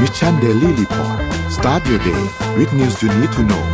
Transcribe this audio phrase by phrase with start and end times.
[0.00, 1.18] Mission Daily Report
[1.56, 2.22] start your day
[2.58, 3.64] with news you need to know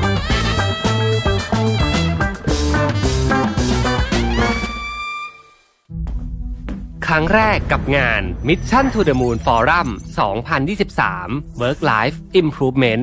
[7.07, 9.89] ครั้งแรกกับงาน Mission to the Moon Forum
[10.75, 13.02] 2023 Work Life Improvement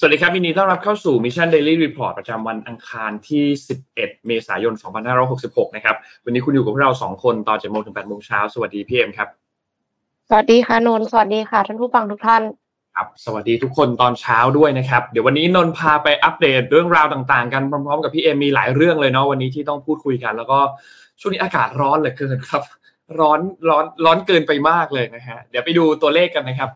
[0.00, 3.44] สวัสดีครับยินดีต้อนรับเข้าสู่ Mission Daily Report ประจำวันอังคารที่
[3.86, 4.74] 11 เมษายน
[5.24, 9.28] 2566 นะครับ วันนี้คุณอยู่กับพวกเรา 2 คนตอน7โมงถึง8โมงเช้า สวัสดีพี่เอ็มครับ
[10.28, 12.42] สวัสดีค่ะนนท์สวัสดีค่ะท่านผู้ฟังทุกท่าน
[12.94, 20.58] ครับ สวัสดีทุกคนตอนเช้าด้วยนะครับ เดี๋ยววันนี้นนท์พาไปอัปเดตเรื่องราวต่างๆ กันพร้อมๆ กับพี่เอ็มมีหลายเรื่องเลยเนาะวันนี้ที่ต้องพูดคุยกัน แล้วก็
[21.20, 22.62] ช่วงนี้อากาศร้อนเหลือเกินครับ
[23.20, 26.70] ร้อนร้อนร้อนเกินไปมากเลยนะฮะ เดี๋ยวไปดูตัวเลขกันนะครับ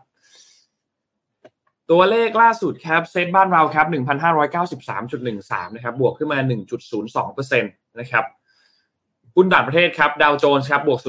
[1.91, 3.85] ตัวเลขล่าสุดครับเซตบ้านเราครับ
[4.91, 6.39] 1,593.13นะครับบวกขึ้นมา
[6.99, 8.25] 1.02%นะครับ
[9.35, 10.99] หุ้นต่างประเทศครับดาวโจนส์ครับบวก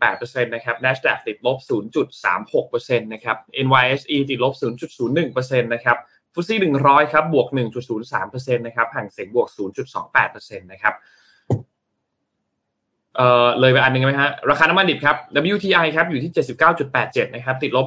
[0.00, 1.58] 0.18%นะครับ NASDAQ ติดลบ
[2.32, 5.96] 0.36%นะครับ NYSE ติดลบ 0.01%นะครับ
[6.34, 7.48] ฟุตซี่100 ครับบวก
[8.02, 9.48] 1.03%นะครับห่างเสียงบวก
[10.04, 10.94] 0.28%นะครับ
[13.16, 15.16] เอ่อเลยไปอันหนึ่งไหมฮะราคาน้ำมันดิบครับ
[15.54, 16.32] WTI ครับอยู่ที่
[16.82, 17.86] 79.87 นะครับ ติดลบ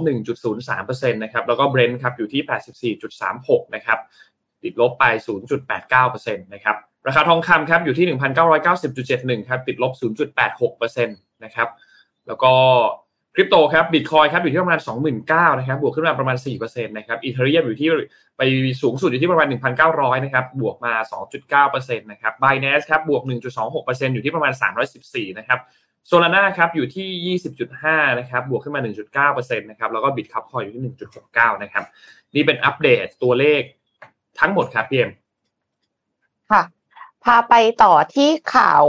[0.55, 2.95] 1.03%นะครับแล้วก็ Brent ครับอยู่ที่
[3.27, 3.99] 84.36 นะครับ
[4.63, 5.05] ติดลบไป
[5.75, 6.75] 0.89%นะครับ
[7.07, 8.05] ราคาทองคำครับอยู่ที่
[9.37, 9.91] 1,990.71 ครับ ติดลบ
[10.53, 11.69] 0.86%นะครับ
[12.27, 12.53] แล้วก็
[13.39, 14.79] คริปโตครับบิตคอยครับอยู่ที่ประมาณ
[15.19, 17.89] 29,000นะครับบวกขึ้นมาประมาณ4%นะครับอีเทเรียมอยู่ที่
[18.37, 18.41] ไป
[18.81, 19.47] สูงสุดอยู่ที่ประมาณ
[19.85, 20.93] 1,900นะครับบวกมา
[21.51, 23.23] 2.9%นะครับ Binance ครับบวก
[23.67, 24.53] 1.26%อยู่ที่ประมาณ
[24.95, 25.59] 314นะครับ
[26.07, 27.37] โซลาร่าครับอยู่ที่
[27.75, 28.81] 20.5นะครับบวกขึ้นมา
[29.25, 30.83] 1.9%นะครับแล้วก็บิตคับคอยอยู่ที่
[31.23, 31.83] 1.69นะครับ
[32.35, 33.61] นี่เป็นอัปเดตตัวเลข
[34.39, 35.11] ทั้งหมดครับพี่เอ็ม
[36.51, 36.61] ค่ะ
[37.23, 38.83] พาไปต่อที่ข่าว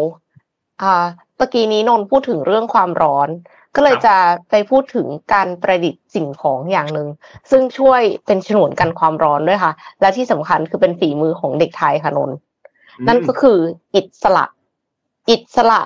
[0.83, 3.31] อ่าเมื่อกี้นี้นนพูดถึงเรื่องความร้อน
[3.79, 4.17] ก็เลยจะ
[4.51, 7.09] ไปพูดถึงการประดิษฐ์สิ่งของอย่างหนึ่ง
[7.51, 12.37] ซึ่งช่วยเป็นฉนวนกันความร้อนด้วยค่ะ และที่สำคัญคือเป็นฝีมือของเด็กไทยค่ะนนท์
[13.09, 13.59] นั่นก็คือ
[13.95, 14.45] อิฐสละ
[15.31, 15.83] อิฐสละ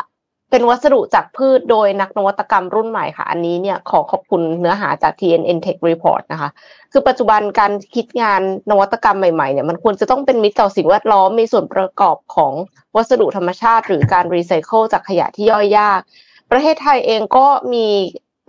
[0.50, 6.50] เป็นวัสดุจากพืชโดยนักนวัตกรรมรุ่นใหม่ค่ะ อันนี้เนี่ยขอขอบคุณเนื้อหาจาก TNN Tech Report นะคะ
[6.92, 12.52] คือปัจจุบันการคิดงานนวัตกรรมใหม่ๆเนี่ยมันควรจะต้องเป็นมิตรต่อสิ่งแวดล้อมมีส่วนประกอบของ
[12.96, 16.00] วัสดุธรรมชาติ หรือการรีไซเคิลจากขยะที่ย่อยยาก
[16.52, 17.86] ประเทศไทยเองก็มี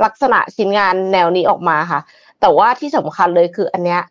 [0.03, 2.01] ลักษณะชิ้นงานแนวนี้ออกมาค่ะ
[2.41, 4.01] แต่ว่าที่สำคัญเลยคืออันเนี้ย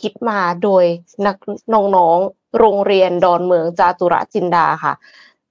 [0.00, 0.84] คิดมาโดย
[1.26, 1.36] นัก
[1.74, 4.94] น้องๆโรงเรียนดอนเมืองจาตุรจินดาค่ะ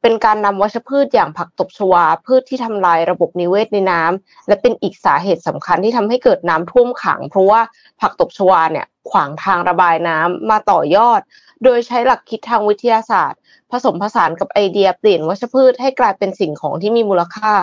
[0.02, 7.62] เป็นการนำวัชพืชอย่างผักตบชวา พืชที่ทำลายระบบนิเวศในน้ำและเป็นอีกสาเหตุสำคัญที่ทำให้เกิดน้ำท่วมขัง เพราะว่า
[8.02, 11.22] ผักตบชวาเนี่ยขวางทางระบายน้ำมาต่อยอด
[11.64, 13.40] โดยใช้หลักคิดทางวิทยาศาสตร์
[13.72, 17.54] ผสมผสานกับไอเดียเปลี่ยนวัชพืชให้กลายเป็นสิ่งของที่มีมูลค่า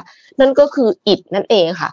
[0.41, 1.91] นั่นก็คืออิฐนั่นเองค่ะ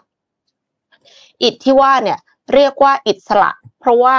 [1.42, 2.18] อิฐที่ว่าเนี่ย
[2.54, 3.50] เรียกว่าอิฐสละ
[3.80, 4.16] เพราะว่า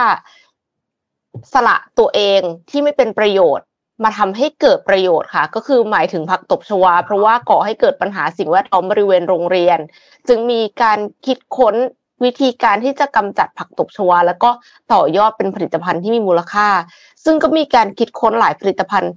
[1.53, 3.65] สละตัวเองที่ไม่เป็นประโยชน์
[4.03, 9.79] มาทำให้เกิดประโยชน์ค่ะ ก็คือหมายถึงผักตบชวา เพราะว่าก่อให้เกิดปัญหาสิ่งแวดล้อมบริเวณโรงเรียน
[10.27, 11.75] จึงมีการคิดค้น
[12.23, 14.49] วิธีการที่จะกำจัดผักตบชวา แล้วก็
[14.93, 16.67] ต่อยอดเป็นผลิตภัณฑ์ที่มีมูลค่า
[17.23, 19.13] ซึ่งก็มีการคิดค้นหลายผลิตภัณฑ์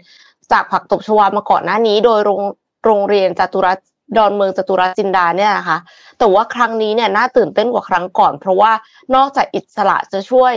[0.52, 2.42] จากผักตบชวามาก่อนหน้านี้ โดยโรง
[2.84, 3.78] โรงเรียนจตุรัส
[4.16, 5.78] ดอนเมืองจตุรัสจินดาเนี่ยนะคะ
[6.18, 8.72] แต่ว่าครั้งนี้เนี่ยน่าตื่นเต้นกว่าครั้งก่อน เพราะว่า
[9.14, 10.54] นอกจากอิสระจะช่วย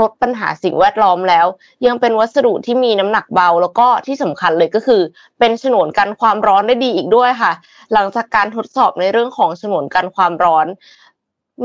[0.00, 1.46] ลดปัญหาสิ่งแวดล้อมแล้ว
[1.86, 5.02] ยังเป็นวัสดุที่มีน้ำหนักเบา แล้วก็ที่สำคัญเลยก็คือ
[5.38, 7.52] เป็นฉนวนกันความร้อนได้ดีอีกด้วยค่ะ
[7.92, 10.66] หลังจากการทดสอบในเรื่องของฉนวนกันความร้อน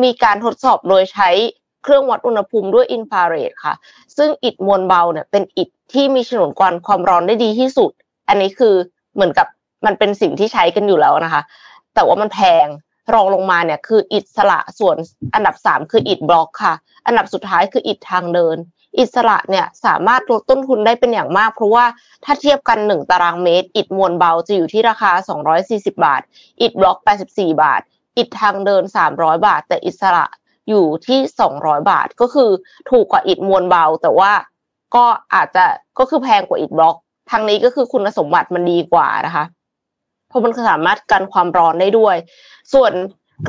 [0.04, 1.30] มีการทดสอบโดยใช้
[1.84, 3.74] เครื่องวัดอุณหภูมิด้วยอินฟราเรดค่ะ
[4.18, 7.92] ซึ่งอิฐมวลเบาเนี่ยเป็นอิฐที่มีฉนวนกันความร้อนได้ดีที่สุด
[8.30, 8.74] อันนี้คือ
[9.16, 9.48] เหมือนกับ
[9.86, 11.42] มันเป็นสิ่งที่ใช้กันอยู่แล้วนะคะ
[11.96, 12.68] แต่ว่ามันแพง
[13.14, 14.96] รองลงมาเนี่ยคืออิฐสละส่วน
[15.34, 16.74] อันดับสามคืออิฐบล็อกค่ะ
[17.06, 18.58] อันดับสุดท้ายคืออิฐทางเดิน
[19.00, 21.86] อิสระเนี่ยสามารถลดต้นทุนได้เป็นอย่างมาก เพราะว่า
[22.26, 25.12] ถ้าเทียบกัน 1 ตารางเมตร อิฐมวลเบาจะอยู่ที่ราคา
[25.58, 26.22] 240 บาท
[26.62, 26.98] อิฐบล็อก
[27.32, 27.82] 84 บาท
[28.18, 28.84] อิฐทางเดิน
[29.16, 30.26] 300 บาท แต่อิสระ
[30.70, 31.20] อยู่ที่
[31.56, 32.50] 200บาทก็คือ
[32.90, 34.32] ถูกกว่าอิฐมวลเบา แต่ว่า
[34.96, 35.66] ก็อาจจะ
[36.00, 36.96] ก็คือแพงกว่าอิฐบล็อก
[37.32, 39.46] ทางนี้ก็คือคุณสมบัติมันดีกว่านะคะ
[40.28, 42.16] เพราะมันสามารถกันความร้อนได้ด้วย
[42.74, 42.92] ส่วน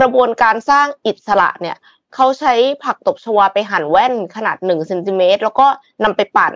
[0.01, 1.77] กระบวนการสร้างอิสระเนี่ย
[2.15, 5.67] เขาใช้ผักตบชวาไปหั่นแว่นขนาดหนึ่งเซนติเมตรแล้วก็
[6.05, 6.55] นำไปปั่น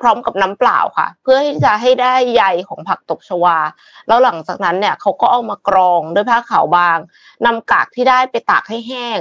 [0.00, 3.56] พร้อมกับน้ำเปล่าค่ะ เพื่อที่จะให้ได้ใยของผักตบชวา
[4.08, 6.98] แล้วหลังจากนั้นเนี่ยเขาก็เอามากรองด้วยผ้าขาวบาง
[7.46, 9.18] นำกากที่ได้ไปตากให้แห้ง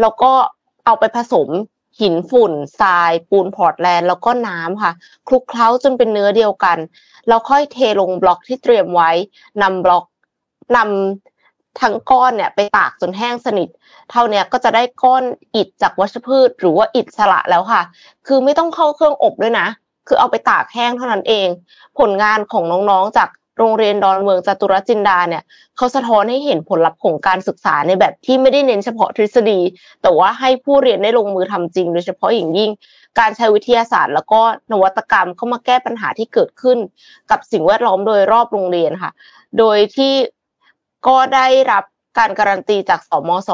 [0.00, 0.32] แล้วก็
[0.84, 1.48] เอาไปผสม
[2.00, 4.92] หินฝุ่นทราย ปูนพอร์ตแลนด์แล้วก็น้ำค่ะ
[5.28, 6.78] คลุกเคล้าจนเป็นเนื้อเดียวกัน
[7.28, 9.10] แล้วค่อยเทลงบล็อกที่เตรียมไว้
[9.62, 10.04] นำบล็อก
[10.76, 13.68] นำทั้งก้อนเนี่ยไปตากจนแห้งสนิท
[14.10, 15.24] เท่านี้ก็จะได้ก้อน
[15.54, 17.82] อิฐจากวัชพืช หรือว่าอิฐสละแล้วค่ะ
[18.26, 19.68] คือไม่ต้องเข้าเครื่องอบด้วยนะ
[20.08, 21.48] คือเอาไปตากแห้งเท่านั้นเอง
[21.98, 23.28] ผลงานของน้องๆจาก
[23.58, 25.42] โรงเรียนดอนเมืองจตุรจินดาเนี่ย
[25.76, 29.60] เขาสะท้อนให้เห็นผลลัพธ์ของการศึกษาในแบบที่ไม่ได้เน้นเฉพาะทฤษฎี
[30.02, 32.70] แต่ว่าให้ผู้เรียนได้ลงมือทำจริง โดยเฉพาะอย่างยิ่ง
[33.18, 34.40] การใช้วิทยาศาสตร์ แล้วก็
[34.72, 36.78] นวัตกรรมเข้ามาแก้ปัญหาที่เกิดขึ้น
[37.30, 39.12] กับสิ่งแวดล้อมโดยรอบโรงเรียนค่ะ
[39.58, 40.14] โดยที่
[41.06, 41.84] ก็ได้รับ
[42.18, 43.50] การการันตีจากสมศ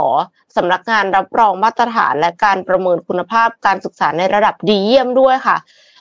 [0.57, 5.57] สำนักงานรับรองมาตรฐานและการประเมินคุณภาพการศึกษาในระดับดีเยี่ยมด้วยค่ะ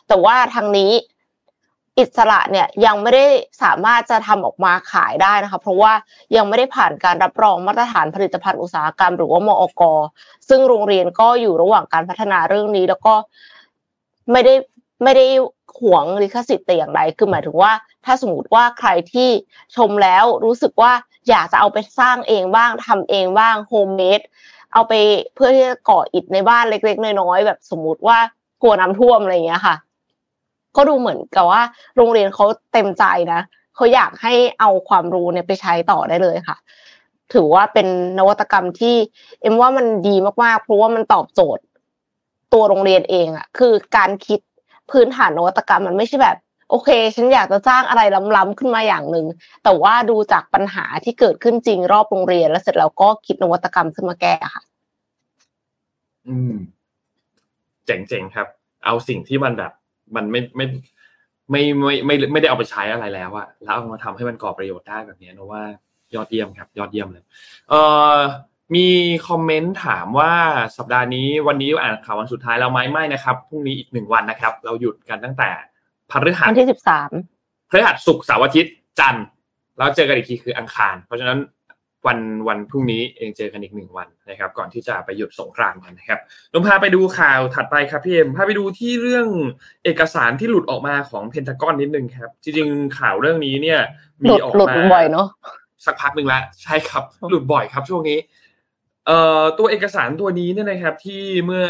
[0.08, 0.92] แต่ว่าทางนี้
[2.00, 3.26] อิสระเนี่ยยังไม่ได้
[3.64, 5.94] สามารถจะทำออกมาขายได้นะคะ เพราะว่า
[6.36, 9.84] ยังไม่ได้ผ่านการรับรองมาตรฐานผลิตภัณฑ์อุตสาหกรรม หรือว่ามอก
[10.50, 13.14] ซึ่งโรงเรียนก็อยู่ระหว่างการพัฒนาเรื่องนี้ แล้วก็
[14.32, 14.54] ไม่ได้
[15.04, 15.26] ไม่ได้
[15.80, 17.72] หวงลิขสิทธิ์แต่อย่างใดคือหมายถึงว่า
[18.06, 19.30] ถ้าสมมติว่าใครที่
[19.76, 20.92] ชมแล้วรู้สึกว่า
[21.30, 24.22] อยากจะเอาไปสร้างเองบ้างทำเองบ้างโฮมเมด
[24.74, 24.94] เอาไป
[25.36, 28.18] เพื่อที่จะก่ออิฐในบ้านเล็ก ๆ น้อยๆแบบสมมติว่า
[28.62, 29.76] กลัวน้ำท่วมอะไรอย่างเงี้ยค่ะ
[30.80, 31.62] ก็ดูเหมือนกับว่า
[31.98, 33.42] โรงเรียนเขาเต็มใจนะ
[33.76, 36.58] เขาอยากให้เอาความรู้เนี่ยไปใช้ต่อได้เลยค่ะ
[37.34, 37.88] ถือว่าเป็น
[38.20, 38.96] นวัตกรรมที่
[39.42, 41.64] เอ็มว่ามันดีมากๆ เพราะว่ามันตอบโจทย์
[42.54, 44.40] ตัวโรงเรียนเองอะคือการคิด
[44.92, 46.38] พื้นฐานนวัตกรรมมันไม่ใช่แบบ
[46.70, 48.02] โอเค ฉันอยากจะสร้างอะไร
[48.36, 49.26] ล้ำๆขึ้นมาอย่างหนึ่ง
[49.64, 54.64] แต่ว่าดูจากปัญหาที่เกิดขึ้นจริงรอบโรงเรียน แล้วเสร็จแล้วก็คิดนวัตกรรมขึ้นมาแก้ค่ะ
[56.28, 56.56] อืม
[57.86, 58.48] เจ๋งๆครับ
[58.86, 59.72] เอาสิ่งที่มันแบบ
[60.16, 60.66] มันไม่ไม่
[61.52, 65.64] ไม่ไม่ไม่ไม่ได้เอาไปใช้อะไรแล้วอะแล้วเอามาทำให้มันก่อประโยชน์ได้แบบนี้นะว่า
[66.16, 67.24] ยอดเยี่ยมครับ ยอดเยี่ยมเลย
[67.70, 67.82] เอ่
[68.14, 68.16] อ
[68.76, 68.88] มี
[69.28, 70.34] คอมเมนต์ถามว่า
[70.78, 75.50] สัปดาห์นี้วันนี้อ่านข่าววันสุดท้ายแล้วไหมไม่นะครับพรุ่งนี้อีกหนึ่งวันนะครับ เราหยุดกันตั้งแต่
[76.12, 77.10] พฤหัสวันที่สิบสาม
[77.70, 79.26] พฤหัสศุกร์เสาร์อาทิตย์จันทร์
[79.78, 81.40] แล้วเจอกันอีกทีคืออังคาร เพราะฉะนั้น
[82.08, 86.20] วันวันพรุ่งนี้เองเจอกันอีกหนึ่งวันนะครับ ก่อนที่จะไปหยุดสงกรานต์กันนะครับ
[86.54, 89.28] ลงพาไปดูข่าวถัดไปครับพี่เอ็มพาไปดูที่เรื่อง
[89.84, 93.80] เอกสารที่หลุดออกมาของเพนทากอนนิดนึงครับ จริงๆข่าวเรื่องนี้เนี่ย
[94.24, 95.28] มีออกมาบ่อยเนาะ
[95.86, 98.18] สักพักหนึ่งแล้วใช่ครับ หลุดบ่อยครับช่วงนี้
[99.06, 101.66] เอ่อตัวเอกสารตัวนี้เนี่ยนะครับ ที่เมื่อ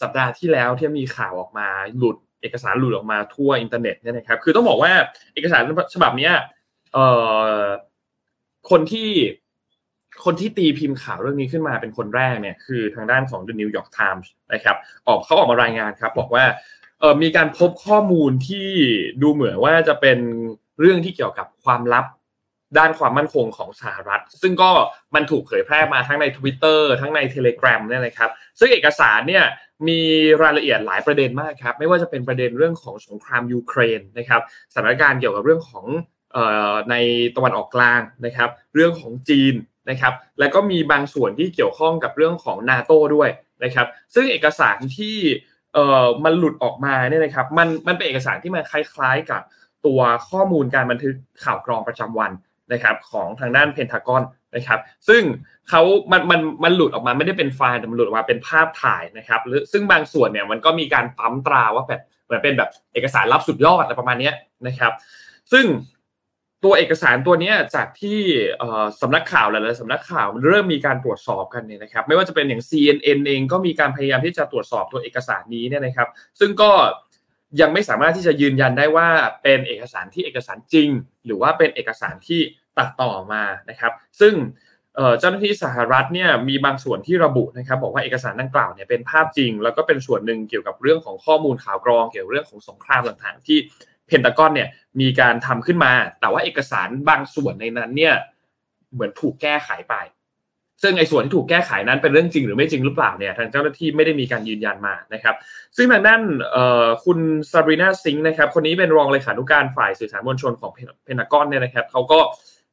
[0.00, 4.92] สัปดาห์ที่แล้วที่มีข่าวออกมาหลุดเอกสารหลุดออกมาทั่วอินเทอร์เน็ตเนี่ยนะครับ คือต้องบอกว่า
[5.34, 5.62] เอกสาร
[5.94, 6.30] ฉบับนี้
[6.92, 7.06] เอ่
[7.50, 7.60] อ
[8.70, 9.08] คนที่
[10.24, 14.76] คนที่ตีพิมพ์ข่าวเรื่องนี้ขึ้นมาเป็นคนแรกเนี่ยคือทางด้านของ The New York Times นะครับ
[15.06, 16.44] ออกเขาออกมารายงานครับ บอกว่า
[17.00, 18.68] เออมีการพบข้อมูลที่
[19.22, 20.18] ดูเหมือนว่าจะเป็น
[20.80, 22.06] เรื่องที่เกี่ยวกับความลับ
[22.78, 24.70] ด้านความมั่นคงของสหรัฐ ซึ่งก็
[25.14, 29.44] มันถูกเผยแพร่มาทั้งใน Twitter ทั้งใน Telegram เนี่ยนะครับ ซึ่งเอกสารเนี่ย
[29.88, 30.00] มี
[30.42, 34.40] รายละเอียดหลายประเด็นมากครับ ไม่ว่าจะเป็นประเด็นเรื่องของสงครามยูเครนนะครับ
[34.72, 35.86] สถานการณ์เกี่ยวกับเรื่องของ
[36.90, 36.94] ใน
[37.36, 39.54] ตะวันออกกลางนะครับ เรื่องของจีน
[39.90, 43.28] นะครับแล้วก็มีบางส่วนที่เกี่ยวข้องกับเรื่องของนาโต้ด้วย
[43.64, 45.16] นะครับซึ่งเอกสารที่
[45.74, 49.42] เอ่อมันหลุดออกมาเนี่ยนะครับมันมันเป็นเอกสารที่มันคล้ายๆกับ
[49.86, 50.00] ตัว
[50.30, 51.14] ข้อมูลการบันทึก
[51.44, 52.32] ข่าวกรองประจำวัน
[52.72, 54.22] นะครับของทางด้านเพนทากอน
[54.56, 55.22] นะครับซึ่ง
[55.68, 64.30] เขามันมันมันหลุดออกมาไม่ได้เป็นไฟล์แต่มันหลุดออกมาเป็นภาพถ่ายนะครับหรือซึ่งบางส่วนเนี่ยมันก็มีการปั๊มตราว่าแบบเหมือนเป็นแบบเอกสารลับสุดยอดอะไรประมาณนี้
[64.66, 64.92] นะครับ
[65.52, 65.64] ซึ่ง
[66.64, 68.18] ตัวเอกสารตัวนี้จากที่
[69.00, 76.08] สำนักข่าวหลายๆสำนักข่าวเริ่มมีการตรวจสอบกันเนี่ยนะครับ ไม่ว่าจะเป็นอย่าง CNN เองก็มีการพยายามที่จะตรวจสอบตัวเอกสารนี้เนี่ยนะครับ
[76.40, 76.70] ซึ่งก็
[77.60, 79.08] ยังไม่สามารถที่จะยืนยันได้ว่า
[79.42, 80.88] เป็นเอกสารที่เอกสารจริง
[81.26, 82.40] หรือว่าเป็นเอกสารที่
[82.78, 84.34] ตัดต่อมานะครับ ซึ่ง
[85.20, 93.58] เจ้าหน้าที่สหรัฐเนี่ยมีบางส่วนที่ระบุนะครับบอกว่าเอกสารดังกล่าวเนี่ยเป็นภาพจริง แล้วก็เป็นส่วนหนึ่งเกี่ยวกับเรื่องของข้อมูลข่าวกรองเกี่ยวกับเรื่องของสงครามต่างๆที่
[94.06, 94.68] เพนตากอนเนี่ย
[95.00, 98.14] มีการทำขึ้นมา แต่ว่าเอกสารบางส่วนในนั้นเนี่ย
[98.92, 99.94] เหมือนถูกแก้ไขไป
[100.82, 105.34] ซึ่งไอ้ส่วนที่ถูกแก้ไขนั้นเป็นเรื่องจริงหรือไม่จริงหรือเปล่าเนี่ยทางเจ้าหน้าที่ไม่ได้มีการยืนยันมานะครับ
[105.76, 106.20] ซึ่งทางด้าน
[107.04, 107.18] คุณ
[107.50, 110.70] ซารีนาซิงนะครับคนนี้เป็นรองเลขานุการฝ่ายสื่อสารมวลชนของ
[111.04, 112.18] เพนทากอนเนี่ยนะครับเขาก็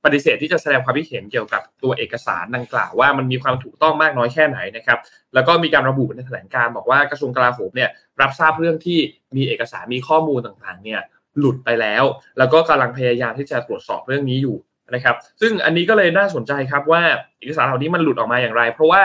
[0.03, 4.99] ปฏิเสธที่จะแสดงความคิดเห็นเกี่ยวกับตัวเอกสารดังกล่าวว่ามันมีความถูกต้องมากน้อยแค่ไหนนะครับ
[5.33, 7.89] แล้วก็มีการระบุในแถลงการบอกว่ากระทรวงกลาโหมเนี่ย
[8.21, 8.99] รับทราบเรื่องที่
[9.35, 11.01] มีเอกสารมีข้อมูลต่างๆเนี่ย
[11.39, 12.03] หลุดไปแล้ว
[12.37, 14.57] แล้วก็กำลังพยายามที่จะตรวจสอบเรื่องนี้อยู่
[14.95, 17.01] นะครับ ซึ่งอันนี้ก็เลยน่าสนใจครับว่า
[17.39, 19.01] เอกสารเหล่านี้มันหลุดออกมาอย่างไร เพราะว่า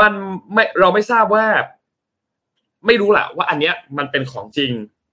[0.00, 0.12] มัน
[0.52, 1.46] ไม่เราไม่ทราบว่า
[2.86, 4.72] ไม่รู้แหละว่าอันเนี้ยมันเป็นของจริง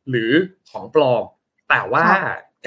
[0.10, 0.32] หรือ
[0.72, 1.24] ของปลอม
[1.70, 2.06] แต่ว่า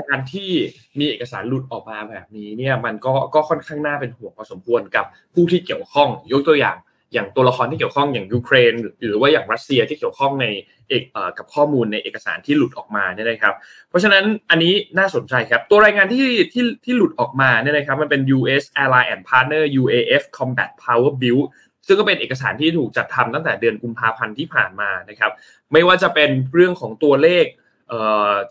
[0.00, 0.50] การที่
[0.98, 5.04] มีเอกสารหลุดออกมาแบบนี้เนี่ยมันก็ก็ค่อนข้างน่าเป็นห่วงพอสมควรกับ
[5.34, 6.76] ผู้ที่เกี่ยวข้องยกตัวอย่าง
[7.12, 8.72] อย่างตัวละครที่เกี่ยวข้องอย่างยูเครน
[9.04, 10.46] หรือว่าอย่างรัสเซียที่เกี่ยวข้องใน
[10.88, 11.02] เอก
[11.38, 13.54] กับข้อมูลในเอกสารที่หลุดออกมาเนี่ยนะครับ
[13.88, 18.64] เพราะฉะนั้นอันนี้น่าสนใจครับ ตัวรายงานที่ที่ที่หลุดออกมาเนี่ยนะครับมันเป็น U.S.
[18.82, 21.40] Ally and Partner UAF Combat Power Bill
[21.86, 25.32] ซึ่งก็เป็นเอกสารที่ถูกจัดทำตั้งแต่เดือนกุมภาพันธ์ที่ผ่านมานะครับ
[25.72, 27.44] ไม่ว่าจะเป็นเรื่องของตัวเลข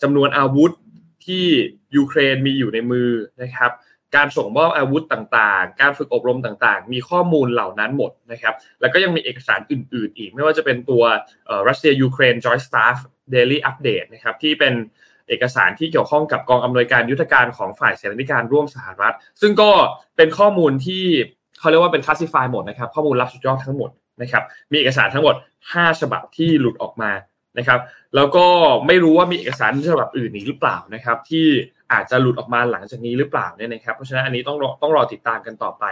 [0.02, 0.72] จำนวนอาวุธ
[1.26, 1.46] ที่
[1.96, 3.10] ยูเครนมีอยู่ในมือ
[3.42, 3.72] นะครับ
[4.16, 11.04] การส่งมอบอาวุธต่างๆ การฝึกอบรมต่างๆ มีข้อมูลเหล่านั้นหมดนะครับ แล้วก็ยังมีเอกสารอื่น ๆ อีก ไม่ว่าจะเป็นตัว
[11.68, 12.98] รัสเซียยูเครน Joint Staff
[13.34, 14.74] Daily Update นะครับที่เป็น
[15.30, 19.72] เอกสารที่เกี่ยวข้องกับกองอำนวยการยุทธการของฝ่ายเสนาธิการร่วมสหรัฐ ซึ่งก็
[20.18, 21.04] เป็นข้อมูลที่
[21.60, 23.90] เขาเรียกว่าเป็นคลาสสิฟายหมดนะครับ ข้อมูลลับสุดยอดทั้งหมด
[24.22, 25.36] นะครับ มีเอกสารทั้งหมด
[25.68, 27.12] 5 ฉบับที่หลุดออกมา
[27.58, 27.80] นะครับ
[28.16, 28.46] แล้วก็
[28.88, 31.48] ไม่รู้ว่ามีเอกสารฉบับอื่นอีกหรือเปล่านะครับ ที่
[31.92, 35.84] อาจจะหลุดออกมาหลังจากนี้หรือเปล่าเนี่ยนะครับเพราะฉะนั้นอันนี้ต้องรอต้องรอติดตามกันต่อไป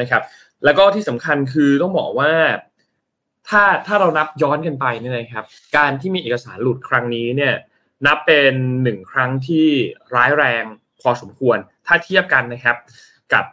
[0.00, 0.22] นะครับ
[0.64, 2.32] แล้วก็ที่สำคัญคือต้องบอกว่า
[3.48, 5.44] ถ้าถ้าเรานับย้อนกันไปเนี่ยนะครับ
[5.76, 7.54] การที่มีเอกสารหลุดครั้งนี้เนี่ย
[8.06, 9.66] นับเป็นหนึ่งครั้งที่
[10.14, 10.64] ร้ายแรง
[11.00, 12.76] พอสมควร ถ้าเทียบกันนะครับ
[13.32, 13.44] กับ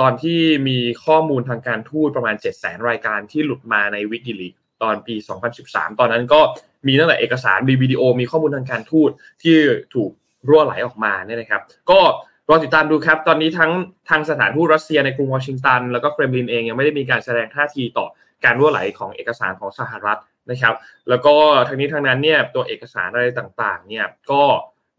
[0.00, 4.48] ตอนที่มีข้อมูลทางการทูตประมาณ 7 0 0 0 0 0 รายการที่หลุดมาในวิกิลี
[4.82, 5.14] ตอนปี
[5.58, 6.40] 2013 ตอนนั้นก็
[6.86, 9.10] มีตั้งแต่เอกสารมีวิดีโอมีข้อมูลทางการทูต
[9.42, 9.56] ที่
[9.94, 10.10] ถูก
[10.48, 12.00] รั่วไหลออกมาเนี่ยนะครับ ก็
[12.48, 13.72] รอติดตามดูครับ ตอนนี้ทั้ง
[14.10, 18.06] ทางสถานทูตรัสเซียในกรุงวอชิงตัน แล้วก็เครมลินเองยังไม่ได้มีการแสดงท่าทีต่อ
[18.44, 20.18] การรั่วไหลของเอกสารของสหรัฐ
[20.50, 20.74] นะครับ
[21.08, 21.34] แล้วก็
[21.68, 24.42] ทางนี้ทางนั้นเนี่ยตัวเอกสารอะไรต่างๆ เนี่ยก็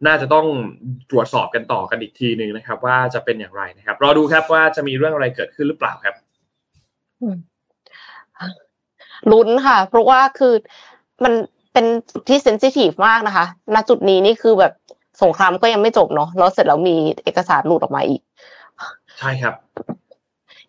[0.08, 0.48] น่าจะต้อง
[1.12, 6.16] ตรวจสอบกันต่อกันอีกทีหนึ่งนะครับ ว่าจะเป็นอย่างไรนะครับ รอดูครับว่าจะมีเรื่องอะไรเกิดขึ้นหรือเปล่าครับ
[9.32, 10.54] ลุ้นค่ะ เพราะว่าคือ
[11.24, 11.34] มัน
[11.74, 14.74] เป็นจุดที่เซนซิทีฟมากนะคะณจุดนี้นี่คือแบบ
[15.22, 18.22] สงครามก็ยังไม่จบเนาะแล้วเสร็จแล้วมีเอกสารหลุดออกมาอีก
[19.20, 19.56] ใช่ครับ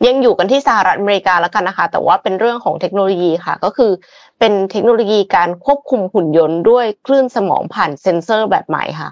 [0.06, 3.90] ยังอยู่กันที่สหรัฐอเมริกาแล้วกันนะคะ แต่ว่าเป็นเรื่องของเทคโนโลยีค่ะ ก็คือ
[4.38, 9.10] เป็นเทคโนโลยีการควบคุมหุ่นยนต์ด้วยคลื่นสมองผ่านเซ็นเซอร์แบบใหม่ค่ะ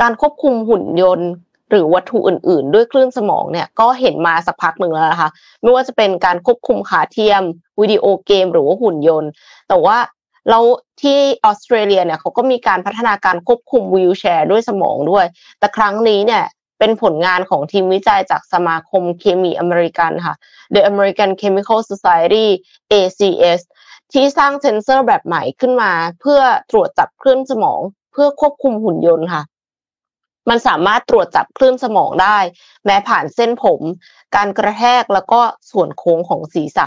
[0.00, 1.28] การควบคุมหุ่นยนต์
[1.70, 5.30] หรือวัตถุอื่น ๆ ด้วยคลื่นสมองเนี่ยก็เห็นมาสักพักหนึ่งแล้วนะคะ
[5.62, 7.42] ไม่ว่าจะเป็นการควบคุมขาเทียม
[7.80, 9.30] วิดีโอเกม หรือว่าหุ่นยนต์
[9.68, 9.96] แต่ว่า
[10.48, 10.58] เรา
[11.02, 15.26] ที่ออสเตรเลียเนี่ยเขาก็มีการพัฒนาการควบคุมวีลแชร์ด้วยสมองด้วย
[15.58, 16.44] แต่ครั้งนี้เนี่ย
[16.78, 20.34] เป็นผลงานของทีมวิจัยจากสมาคมเคมีอเมริกันค่ะ
[20.74, 22.46] The American Chemical Society
[22.92, 23.60] ACS
[24.12, 27.80] ที่สร้างเซนเซอร์แบบใหม่ขึ้นมา เพื่อตรวจจับคลื่นสมอง
[28.12, 29.42] เพื่อควบคุมหุ่นยนต์ค่ะ
[30.48, 32.38] มันสามารถตรวจจับคลื่นสมองได้
[32.84, 33.80] แม้ผ่านเส้นผม
[34.36, 36.86] การกระแทกแล้วก็ส่วนโค้งของศีรษะ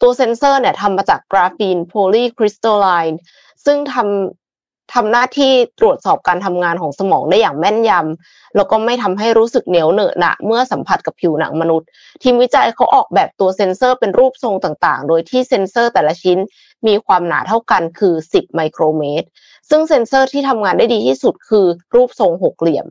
[0.00, 3.20] ตัวเซนเซอร์เนี่ยทำมาจากกราฟีน polycrystalline
[3.64, 11.88] ซึ่งทำทำหน้าที่ตรวจสอบการทำงานของสมองได้อย่างแม่นยำแล้วก็ไม่ทำให้รู้สึกเหนียวเหนอะหนะเมื่อสัมผัสกับผิวหนังมนุษย์
[12.22, 16.38] ทีมวิจัยเขาออกแบบตัวเซนเซอร์เป็นรูปทรงต่างๆ โดยที่เซนเซอร์แต่ละชิ้น
[16.86, 19.26] มีความหนาเท่ากันคือ 10 ไมโครเมตร
[19.70, 22.86] ซึ่งเซนเซอร์ที่ทำงานได้ดีที่สุดคือรูปทรงหกเหลี่ยม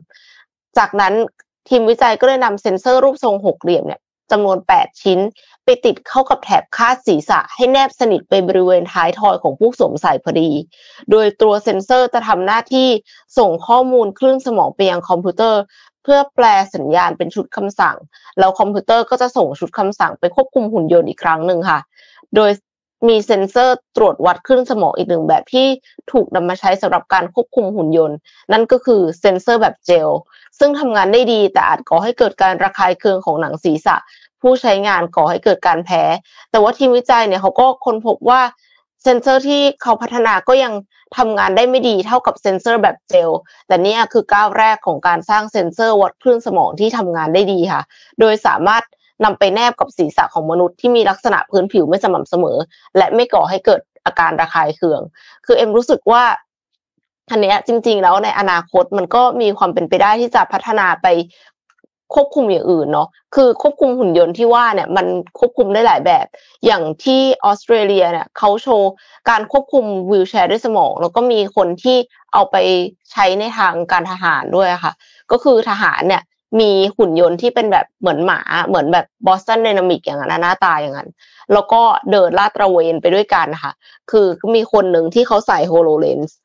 [0.78, 1.14] จากนั้น
[1.68, 4.00] ทีมวิจัยก็เลยนำเซนเซอร์รูปทรงหกเหลี่ยมเนี่ย
[4.30, 5.18] จำนวน 8 ชิ้น
[5.64, 10.50] ไปติดเข้ากับแถบคาดศีรษะให้แนบสนิทไปบริเวณท้ายทอยของผู้สวมใส่พอดี
[11.10, 12.88] โดยตัวเซ็นเซอร์จะทำหน้าที่
[13.38, 15.60] ส่งข้อมูลคลื่นสมองไปยังคอมพิวเตอร์
[16.02, 17.96] เพื่อแปลสัญญาณเป็นชุดคำสั่ง
[18.38, 21.78] แล้วคอมพิวเตอร์ก็จะส่งชุดคำสั่งไปควบคุมหุ่นยนต์อีกครั้งหนึ่งค่ะ
[22.34, 22.50] โดย
[23.06, 25.66] มีเซ็นเซอร์ตรวจวัดคลื่นสมองอีกหนึ่งแบบที่
[26.12, 28.16] ถูกนำมาใช้สำหรับการควบคุมหุ่นยนต์
[28.52, 30.08] นั่นก็คือเซ็นเซอร์แบบเจล
[30.58, 33.96] ซึ่งทำงานได้ดีแต่อาจก่อให้เกิดการระคายเคืองของหนังศีรษะ
[34.40, 36.02] ผู้ใช้งานก่อให้เกิดการแพ้
[36.50, 38.40] แต่ว่าทีมวิจัยเนี่ยเขาก็ค้นพบว่า
[39.02, 40.72] เซนเซอร์ที่เขาพัฒนาก็ยัง
[41.16, 43.30] ทำงานได้ไม่ดีเท่ากับเซ็นเซอร์แบบเจล
[43.66, 47.82] แต่นี่คือก้าวแรกของการสร้างเซ็นเซอร์วัดคลื่นสมองที่ทำงานได้ดีค่ะ
[48.20, 48.82] โดยสามารถ
[49.24, 52.58] นำไปแนบกับศีรษะของมนุษย์ที่มีลักษณะพื้นผิวไม่สม่ำเสมอ
[52.96, 55.00] และไม่ก่อให้เกิดอาการระคายเคือง
[55.46, 56.22] คือเอ็มรู้สึกว่า
[57.30, 61.06] อันนี้จริง ๆ แล้วในอนาคตมันก็มีความเป็นไปได้ที่จะพัฒนาไป
[62.14, 65.06] ควบคุมอย่างอื่นเนาะ คือควบคุมหุ่นยนต์ที่ว่าเนี่ยมัน
[65.38, 66.26] ควบคุมได้หลายแบบ
[66.66, 68.90] อย่างที่ออสเตรเลียเนี่ยเขาโชว์
[69.30, 71.96] การควบคุมวีลแชร์ด้วยสมอง แล้วก็มีคนที่
[72.32, 72.56] เอาไป
[73.12, 74.92] ใช้ในทางการทหารด้วยค่ะ
[75.30, 76.22] ก็คือทหารเนี่ย
[76.60, 81.08] มีหุ่นยนต์ที่เป็นแบบเหมือนหมาเหมือนแบบ Boston Dynamics อย่างนั้นหน้าตาอย่างนั้น
[81.52, 83.72] แล้วก็เดินลาดตระเวนไปด้วยกันค่ะ
[84.10, 86.36] คือมีคนหนึ่งที่เขาใส่ HoloLens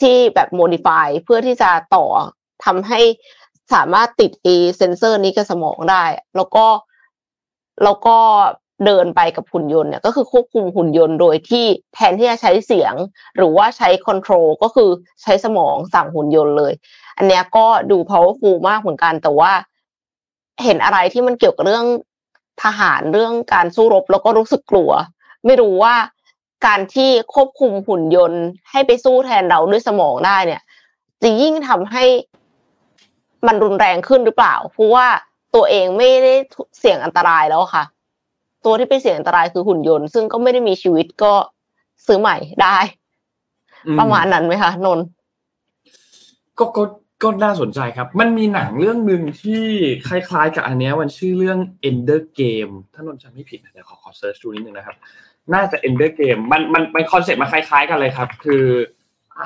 [0.00, 2.06] ที่แบบ modify เพื่อที่จะต่อ
[2.64, 3.00] ทำให้
[3.74, 6.04] สามารถติดเอเซนเซอร์นี้กับสมองได้
[6.36, 6.66] แล้วก็
[7.84, 8.16] แล้วก็
[8.86, 12.94] เดินไปกับหุ่นยนต์เนี่ยก็คือควบคุมหุ่นยนต์โดยที่แทนที่จะใช้เสียง
[13.36, 14.90] หรือว่าใช้ control ก็คือ
[15.22, 16.72] ใช้สมองสั่งหุ่นยนต์เลย
[17.16, 19.52] อันเนี้ยก็ดู powerful มากเหมือนกันแต่ว่า
[20.64, 21.86] เห็นอะไรที่มันเกี่ยวกับเรื่อง
[22.62, 24.90] ทหารเรื่องการสู้รบแล้วก็รู้สึกกลัว
[25.44, 25.94] ไม่รู้ว่า
[26.66, 30.62] การที่ควบคุมหุ่นยนต์ ให้ไปสู้แทนเราด้วยสมองได้เนี่ย
[31.22, 32.04] จะยิ่งทำให้
[33.46, 35.06] มันรุนแรงขึ้นหรือเปล่า เพราะว่า
[35.54, 36.34] ตัวเองไม่ได้
[36.78, 37.84] เสี่ยงอันตรายแล้วค่ะ
[38.64, 41.32] ตัวที่เป็นเสี่ยงอันตรายคือหุ่นยนต์ ซึ่งก็ไม่ได้มีชีวิตก็
[42.06, 42.76] ซื้อใหม่ได้
[43.98, 45.00] ประมาณนั้นไหมคะนน
[46.58, 46.82] ก็ก็
[47.22, 49.64] ก็น่าสนใจครับ มันมีหนังเรื่องหนึ่งที่
[50.08, 54.96] คล้ายๆกับอันนี้มันชื่อเรื่อง Ender Game ถ้านนจำไม่ผิดเดี๋ยวขอขอ search ดูนิดนึงนะครับ
[55.54, 58.64] น่าจะ Ender Game มันมันมันคอนเซ็ปต์มาคล้าย ๆ กันเลยครับ คือ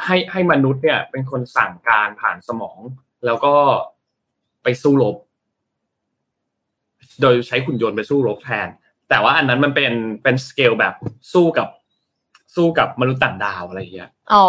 [0.05, 2.79] ให้ให้มนุษย์เนี่ย เป็นคนสั่งการผ่านสมอง
[3.27, 3.55] แล้วก็
[4.63, 5.17] ไปสู้รบ
[7.21, 8.69] โดยใช้หุ่นยนต์ไปสู้รบแทน
[9.13, 9.93] แต่ว่าอันนั้นมันเป็น
[10.23, 10.95] เป็นสเกลแบบ
[11.33, 11.69] สู้กับ
[12.55, 14.47] สู้กับมนุษย์ต่างดาวอะไรอย่างเงี้ยอ๋อ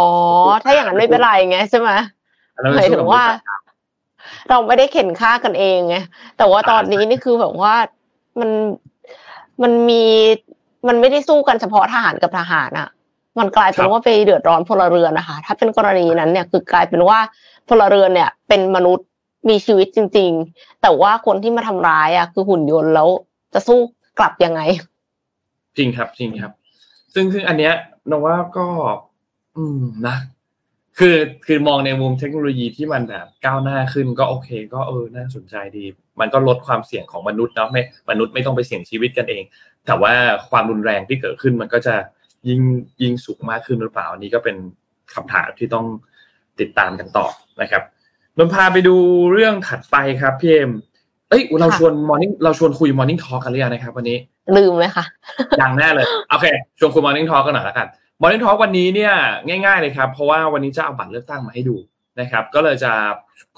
[0.64, 1.92] ถ้าอย่างนั้นไม่เป็นไรไงใช่ไหม
[2.78, 3.24] หมายถึงว่า
[4.50, 5.96] เราไม่ได้เข็นฆ่ากันเองไง
[6.38, 7.76] แต่ว่าตอนนี้นี่คือแบบว่า
[8.40, 8.50] มัน
[9.62, 10.04] มันมี
[10.88, 12.88] มันไม่ได้สู้กันเฉพาะทหารกับทหารอะ
[13.40, 17.20] มันกลายเป็นว่าไปเดือดร้อนพลเรือนนะคะ ถ้าเป็นกรณีนั้นเนี่ยคือกลายเป็นว่า
[17.70, 19.08] พลเรือนเนี่ย เป็นมนุษย์
[19.50, 23.08] มีชีวิตจริง ๆ แต่ว่าคนที่มาทำร้ายอะคือหุ่นยนต์แล้ว
[23.54, 23.80] จะสู้
[24.20, 24.62] กลับยังไง
[25.78, 26.52] จริงครับจริงครับ
[27.14, 27.74] ซึ่งซึ่งอันเนี้ย
[28.10, 28.68] นว่าก็
[29.58, 30.18] อืมนะ
[31.00, 31.16] คือ
[31.46, 35.86] คือมองในมุมเทคโนโลยีที่มันแบบก้าวหน้าขึ้นก็โอเค ก็เออน่าสนใจดี
[36.20, 39.44] มันก็ลดความเสี่ยงของมนุษย์เนาะไม่มนุษย์ไม่ต้องไปเสี่ยงชีวิตกันเอง
[39.86, 40.14] แต่ว่า
[40.50, 41.96] ความรุนแรงที่เกิดขึ้นมันก็จะ
[42.48, 42.62] ยิ่ง
[43.02, 44.56] ยิ่งสูงมากขึ้นหรือเปล่าอันนี้ก็เป็น
[45.14, 45.86] คำถามที่ต้อง
[46.60, 47.28] ติดตามกันต่อ
[47.62, 47.84] นะครับ
[48.38, 48.96] นนพาไปดู
[49.34, 50.72] เรื่องถัดไปครับพี่เอ็ม
[51.34, 54.18] เอ้ยเราชวนมอร์นิ่งเราชวนคุยมอร์นิ่งทอล์กกันหรือยังนะครับ วันนี้
[54.58, 55.06] ลืมไหมคะ
[55.62, 56.46] ยังแน่เลยโอเค
[56.80, 57.88] ชวนคุยมอร์นิ่งทอล์กกันหน่อยแล้วกัน
[58.22, 59.14] มอร์นิ่งทอล์กวันนี้เนี่ย
[59.66, 61.76] ง่าย ๆเลยครับ เพราะว่าวันนี้จะเอาบัตรเลือกตั้งมาให้ดู
[62.20, 62.92] นะครับ ก็เลยจะ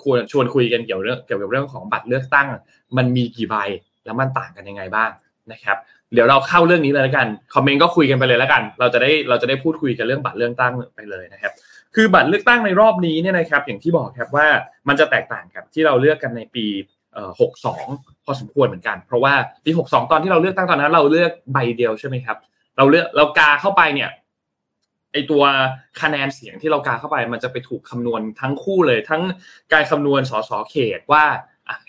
[0.04, 2.48] ควรชวนคุยกันเกี่ยวเรื่องเกี่ยวกับเรื่องของบัตรเลือกตั้ง
[2.98, 3.56] มันมีกี่ใบ
[4.06, 5.10] แล้วมันต่างกันยังไงบ้าง
[5.52, 5.78] นะครับ
[6.14, 11.54] เดี๋ยวเราเข้าเรื่องนี้เลยแล้วกันคอมเมนต์ก็คุยกันไปเลยแล้วกัน เราจะได้เราจะได้พูดคุยกันเรื่องบัตรเลือกตั้งไปเลยนะครับ
[11.96, 14.48] คือบัตรเลือกตั้งในรอบนี้เนี่ยนะครับ อย่างที่บอกครับว่า
[14.88, 16.66] มันจะแตกต่างกับที่เราเลือกกันในปี
[17.40, 17.86] หกสอง
[18.26, 19.34] พอสมควรเหมือนกัน เพราะว่า
[19.66, 22.38] ปีหกสองตอนที่เราเลือกตั้งตอนนั้น เราเลือกใบเดียวใช่ไหมครับ
[22.78, 24.10] เราเลือกเรากาเข้าไปเนี่ย
[25.14, 25.44] ไอตัว
[26.02, 29.22] คะแนนเสียงที่เรากาเข้าไป มันจะไปถูกคำนวณทั้งคู่เลย ทั้ง
[29.74, 31.24] การคำนวณสสเขตว่า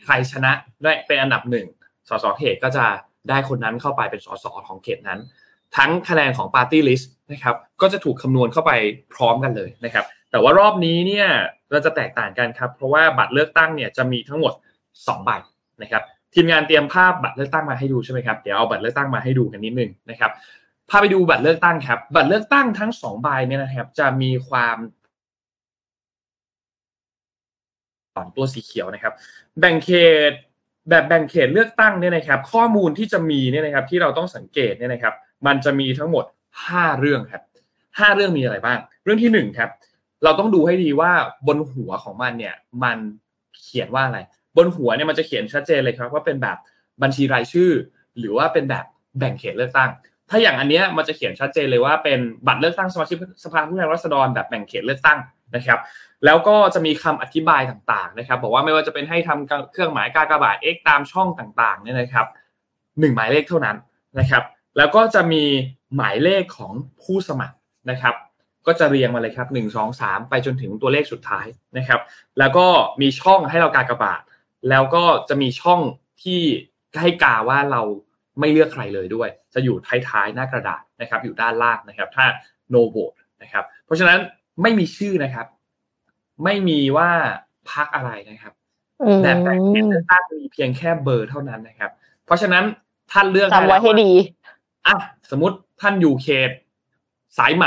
[0.04, 1.66] ใครชนะได้เป็นอันดับหนึ่ง
[2.08, 2.84] สสเขตก็จะ
[3.28, 5.20] ได้คนนั้นเข้าไปเป็นสสของเขตนั้น
[5.76, 8.72] ทั้งคะแนนของปาร์ตี้ลิสต์นะครับ ก็จะถูกคำนวณเข้าไป
[9.14, 11.28] พร้อมกันเลยนะครับ แต่ว่ารอบนี้เนี่ย
[11.70, 14.52] เราจะแตกต่างกันครับ เพราะว่าบัตรเลือกตั้งเนี่ยจะมีทั้งหมด
[15.04, 15.30] 2ใบ
[15.82, 16.02] นะครับ
[16.34, 20.30] ทีมงานเตรียมภาพบัตรเลือกตั้งมาให้ดูใช่ไหมครับเดี๋ยวเอาบัตรเลือกตั้งมาให้ดูกันนิดนึงนะครับ
[20.90, 24.76] พาไปดูบัตรเลือกตั้งครับ บัตรเลือกตั้งทั้งสองใบเนี่ยนะครับจะมีความ
[28.16, 29.12] ตอนตัวสีเขียวนะครับ
[29.60, 29.90] แบ่งเข
[30.30, 30.32] ต
[30.88, 35.14] แบบแบ่งเขตเลือกตั้งเนี่ยนะครับ ข้อมูลที่จะมีเนี่ยนะครับที่เราต้องสังเกตเนี่ยนะครับ
[35.46, 36.24] มันจะมีทั้งหมด
[36.62, 37.42] 5 เรื่องครับ
[37.80, 39.70] 5 เรื่องมีอะไรบ้าง เรื่องที่1ครับ
[40.24, 41.12] เราต้องดูให้ดีว่า
[41.46, 42.98] บนหัวของมันเนี่ยมัน
[43.60, 44.18] เขียนว่าอะไร
[44.56, 46.56] บนหัวเนี่ยมันจะเขียนชัดเจนเลยครับว่าเป็นแบบ
[47.02, 47.70] บัญชีรายชื่อ
[48.18, 48.84] หรือว่าเป็นแบบ
[49.18, 49.90] แบ่งเขตเลือกตั้ง
[50.30, 55.18] ถ้าอย่างอันเนี้ยมันจะเขียนชัดเจนเลยว่าเป็นบัตรเลือกตั้งสมาชิกสภาผู้แทนราษฎรแบบแบ่งเขตเลือกตั้ง
[55.56, 55.78] นะครับ
[56.24, 62.26] แล้วก็จะมีคำอธิบายต่างๆนะครับ บอกว่าไม่ว่าจะเป็นให้ทำเครื่องหมายกากบาท X ตามช่องต่างๆเนี่ยนะครับ
[63.00, 63.76] หนึ่งหมายเลขเท่านั้น
[64.18, 64.42] นะครับ
[64.76, 65.44] แล้วก็จะมี
[65.96, 67.56] หมายเลขของผู้สมัคร
[67.90, 68.14] นะครับ
[68.66, 71.46] ก็จะเรียงมาเลยครับหนึ่งสองสามไปจนถึงตัวเลขสุดท้าย
[71.78, 72.00] นะครับ
[72.38, 72.66] แล้วก็
[73.00, 74.20] มีช่องให้เรากากบาท
[74.68, 75.80] แล้วก็จะมีช่อง
[76.22, 76.40] ที่
[77.00, 77.82] ให้กาว่าเรา
[78.40, 79.76] ไม่เลือกใครเลยด้วย จะอยู่
[80.08, 82.26] ท้ายๆหน้ากระดาษนะครับ อยู่ด้านล่างนะครับ ถ้า
[82.72, 84.18] no vote นะครับ เพราะฉะนั้น
[84.62, 85.46] ไม่มีชื่อนะครับ
[86.44, 87.10] ไม่มีว่า
[87.70, 88.54] พักอะไรนะครับ
[89.22, 91.90] แต่แต่เขตเลือกตั้งมีเพียงแค่เบอร์เท่านั้นนะครับ
[92.26, 92.64] เพราะฉะนั้น
[93.12, 94.10] ท่านเลือกจำไว้ให้ดี
[94.86, 94.96] อะ
[95.30, 96.50] สมมติท่านอยู่เขต
[97.38, 97.66] สายไหม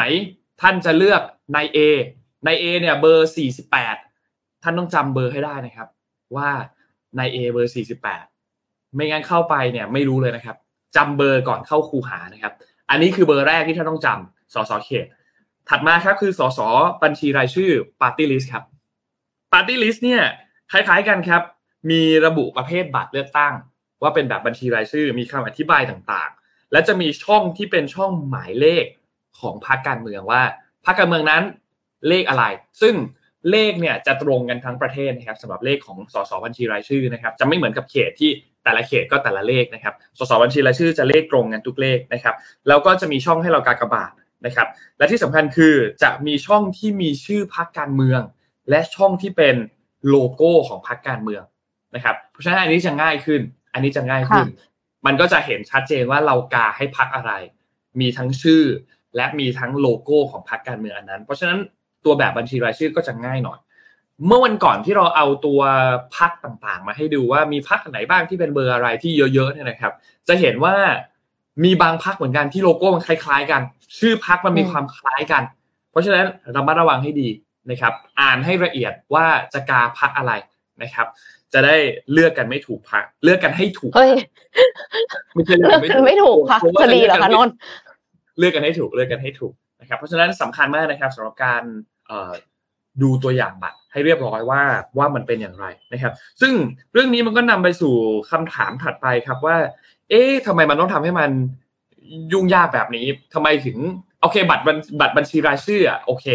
[0.61, 1.21] ท่านจะเลือก
[1.53, 3.95] ในเในเอเนี่ย เบอร์สี่สิบแปด
[4.63, 5.87] ท่านต้องจำเบอร์ให้ได้นะครับ
[6.35, 6.49] ว่า
[7.17, 8.25] นายเอเบอร์สี่สิบแปด
[8.95, 10.57] ไม่งั้นเข้าไปเนี่ยไม่รู้เลยนะครับ
[10.95, 12.53] จำเบอร์ก่อนเข้าคูหานะครับ
[12.89, 15.05] อันนี้คือเบอร์แรกที่ท่านต้องจำสสเขต
[15.69, 16.59] ถัดมาครับคือสส
[17.03, 18.63] บัญชีรายชื่อ Party List ครับ
[19.51, 20.23] Party List เนี่ย
[20.71, 21.41] คล้ายๆกันครับ
[21.91, 23.53] มีระบุประเภทบัตรเลือกตั้ง
[24.01, 28.85] ว่าเป็นแบบบัญชีรายชื่อ มีคำอธิบายต่างๆ และจะมีช่องที่เป็นช่องหมายเลข
[29.39, 30.43] ของพรรคการเมืองว่า
[30.85, 31.43] พรรคการเมืองนั้น
[32.07, 32.43] เลขอะไร
[32.81, 32.95] ซึ่ง
[33.51, 38.31] เลขเนี่ยจะตรงกันทั้งประเทศนะครับสำหรับเลขของสสบัญชีรายชื่อนะครับจะไม่เหมือนกับเขตที่
[38.63, 42.35] แต่ละเขตก็แต่ละเลขนะครับ สสบัญชีรายชื่อจะเลขตรงกันทุกเลขนะครับ
[42.67, 44.11] แล้วก็จะมีช่องให้เรากากบาท
[44.45, 48.21] นะครับ และที่สำคัญคือจะมีช่องที่มีชื่อพรรคการเมือง
[48.69, 49.55] และช่องที่เป็น
[50.09, 51.43] โลโก้ของพรรคการเมือง
[51.95, 53.41] นะครับ เพราะฉะนั้นอันนี้จะง่ายขึ้น
[53.73, 54.47] อันนี้จะง่ายขึ้น
[55.05, 57.31] มันก็จะเห็นชัดเจนว่าเรากาให้พรรคอะไร
[57.99, 58.63] มีทั้งชื่อ
[59.15, 61.59] และมีทั้งโลโก้ของพรรคการเมืองอันนั้น เพราะฉะนั้น
[62.05, 63.59] ตัวแบบบัญชีรายชื่อก็จะง่ายหน่อย
[64.27, 65.61] เมื่อวันก่อนที่เราเอาตัว
[66.17, 69.93] พักต่างๆ มาให้ดูว่ามีพักไหนบ้างที่เป็นเบอร์อะไรที่เยอะๆเนี่ยนะครับ
[70.27, 70.75] จะเห็นว่า
[71.63, 73.61] มีบางพักเหมือนกันที่โลโก้มันคล้ายๆ กัน
[73.99, 75.43] ชื่อพักมันมีความคล้ายกัน
[75.91, 77.29] เพราะฉะนั้นเรามาระวังให้ดี
[77.69, 80.31] นะครับ อ่านให้ละเอียดว่าจะกาพักอะไร
[80.81, 81.07] นะครับ
[81.53, 81.75] จะได้
[82.11, 84.11] เลือกกันไม่ถูกพักเลือกกันให้ถูกเฮ้ย
[85.33, 87.53] ไม่ใช่เลือกกันไม่ถูกค่ะจะดีเหรอคะนนท์
[88.39, 89.53] เลือกกันให้ถูกเลือกกันให้ถูก
[89.89, 91.63] นะครับเพราะฉะนั้นสำคัญมากนะครับสำหรับการ
[93.01, 94.61] ดูตัวอย่างบัตรให้เรียบร้อยว่า
[94.97, 96.53] ว่ามันเป็นอย่างไรนะครับ ซึ่ง
[96.93, 97.95] เรื่องนี้มันก็นำไปสู่
[98.31, 99.57] คำถามถัดไปครับว่า
[100.09, 101.31] เอ๊ะทำไมมันต้องทำให้มัน
[102.31, 103.77] ยุ่งยากแบบนี้ทำไมถึง
[104.21, 104.63] โอเค บัตร
[104.99, 106.25] บัตรบัญชีรายชื่ออะโอเค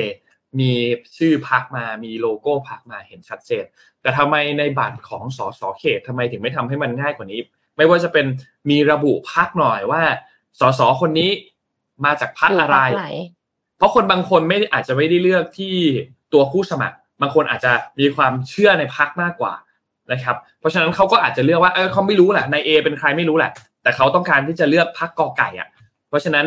[0.60, 0.72] มี
[1.16, 3.64] ชื่อพักมามีโลโก้พักมาเห็นชัดเจน
[4.02, 7.40] แต่ทำไมในบัตรของสสเขตทำไมถึงไม่ทำให้มันง่ายกว่านี้
[7.76, 8.26] ไม่ว่าจะเป็น
[8.70, 10.02] มีระบุพักหน่อยว่า
[10.60, 11.30] สสคนนี้
[12.04, 12.78] มาจากพักอะไร
[13.76, 15.74] เพราะคนบางคนไม่อาจจะไม่ได้เลือกที่
[16.32, 19.54] ตัวผู้สมัคร บางคนอาจจะมีความเชื่อในพักมากกว่า
[20.12, 23.50] นะครับ เพราะฉะนั้นเขาก็อาจจะเลือกว่าเออเขาไม่รู้แหละนายเอเป็นใครไม่รู้แหละ
[23.82, 25.68] แต่เขาต้องการที่จะเลือกพักกอไก่อะ
[26.08, 26.46] เพราะฉะนั้น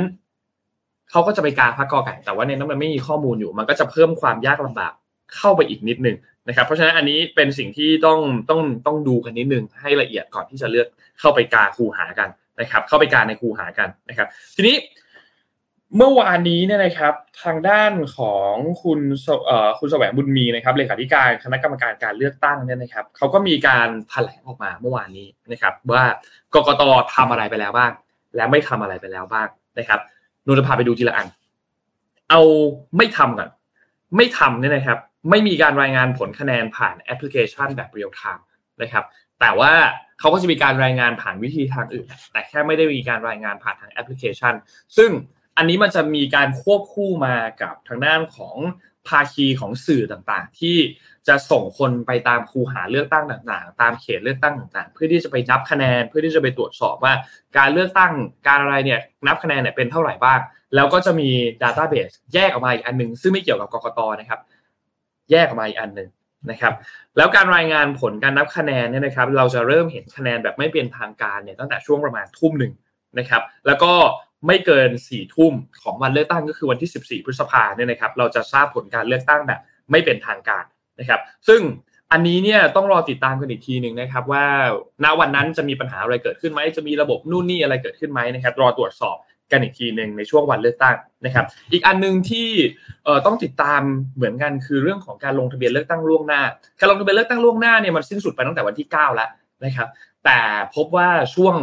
[1.11, 4.93] เขาก็จะไปกาพักกอไก่ แต่ว่าในนั้นมันไม่มีข้อมูลอยู่ มันก็จะเพิ่มความยากลำบาก
[5.37, 6.15] เข้าไปอีกนิดนึง
[6.47, 10.87] นะครับ เพราะฉะนั้นอันนี้เป็นสิ่งที่ต้องต้องต้องดูกันนิดนึงให้ละเอียดก่อนที่จะเลือก
[11.19, 14.75] เข้าไปกาคูหากันนะครับ เข้าไปกาในคูหากันนะครับ ทีนี้
[15.95, 18.99] เมื่อวานนี้เนี่ยนะครับทางด้านของคุณ
[19.79, 26.03] คุณแสวงบุญมีนะครับเลขาธิการคณะกรรมการการเลือกตั้งเนี่ยนะครับเขาก็มีการแถลงออกมาเมื่อวานนี้นะครับ ว่า
[26.55, 26.83] กกต
[27.15, 27.91] ทำอะไรไปแล้วบ้าง
[28.35, 29.47] และไม่ทำอะไรไปแล้วบ้าง
[29.79, 29.99] นะครับ
[30.45, 31.27] นนจะพาไปดูทีละอัน
[32.29, 32.41] เอา
[32.97, 33.49] ไม่ทำก่อน
[34.17, 34.97] ไม่ทำเนี่ยนะครับ
[35.29, 38.45] ไม่มีการรายงานผลคะแนนผ่านแอปพลิเคชันแบบเรียลไทม์
[38.81, 39.03] นะครับ
[39.39, 39.71] แต่ว่า
[40.19, 44.53] เขาก็จะมีการรายงานผ่านวิธีทางอื่น แต่แค่ไม่ได้มีการรายงานผ่านทางแอปพลิเคชัน
[44.97, 45.11] ซึ่ง
[45.57, 48.57] อันนี้มันจะมีการควบคู่มากับทางด้านของ
[49.07, 50.77] ภาคีของสื่อต่างๆ ที่
[51.27, 57.13] จะส่งคนไปตามคูหาเลือกตั้งต่างๆ ตามเขตเลือกตั้งต่างๆ เพื่อที่จะไปนับคะแนนเพื่อที่จะไปตรวจสอบว่า
[57.57, 58.11] การเลือกตั้ง
[58.47, 60.39] การอะไรเนี่ยนับคะแนนเนี่ยเป็นเท่าไหร่บ้าง
[60.75, 61.29] แล้วก็จะมี
[61.61, 64.39] ดัตต้าเบสแยกออกมาอีกอันหนึ่งซึ่งไม่เกี่ยวกับกกตนะครับ
[65.31, 66.09] แยกออกมาอีกอันหนึ่ง
[66.51, 66.73] นะครับ
[67.17, 72.73] แล้วการรายงานผลการนับคะแนนเนี่ยนะครับ เราจะเริ่มเห็นคะแนนแบบไม่เป็นทางการเนี่ยตั้งแต่ช่วงประมาณทุ่มหนึ่ง
[73.19, 73.91] นะครับ แล้วก็
[74.47, 79.59] ไม่เกิน4ี่ทุ่มของวันเลือกตั้งก็คือวันที่ 14 พฤษภาเนี่ยนะครับ เราจะทราบผลการเลือกตั้งแบบ
[79.91, 80.63] ไม่เป็นทางการ
[80.99, 81.61] นะครับ ซึ่ง
[82.11, 84.45] อันนี้เนี่ยต้องรอติดตามกันอีกทีหนึ่งนะครับ ว่า
[85.03, 89.17] ณวันนั้นจะมีปัญหาอะไรเกิดขึ้นไหมจะมีระบบนู่นนี่อะไรเกิดขึ้นไหมนะครับ รอตรวจสอบ
[89.51, 92.49] กันอีกทีหนึ่งในช่วงวันเลือกตั้งนะครับ อีกอันหนึ่งที่
[93.25, 93.81] ต้องติดตาม
[94.15, 96.41] เหมือนกันคือเรื่องของการลงทะเบียนเลือกตั้งล่วงหน้า
[96.79, 99.29] การลงทะเบียนเลือกตั้งล่วงหน้าเนี่ยมันสิ้นสุดไปตั้งแต่วันที่ 9 แล้ว
[99.65, 99.87] นะครับ
[100.25, 100.39] แต่
[100.75, 101.55] พบว่าช่วง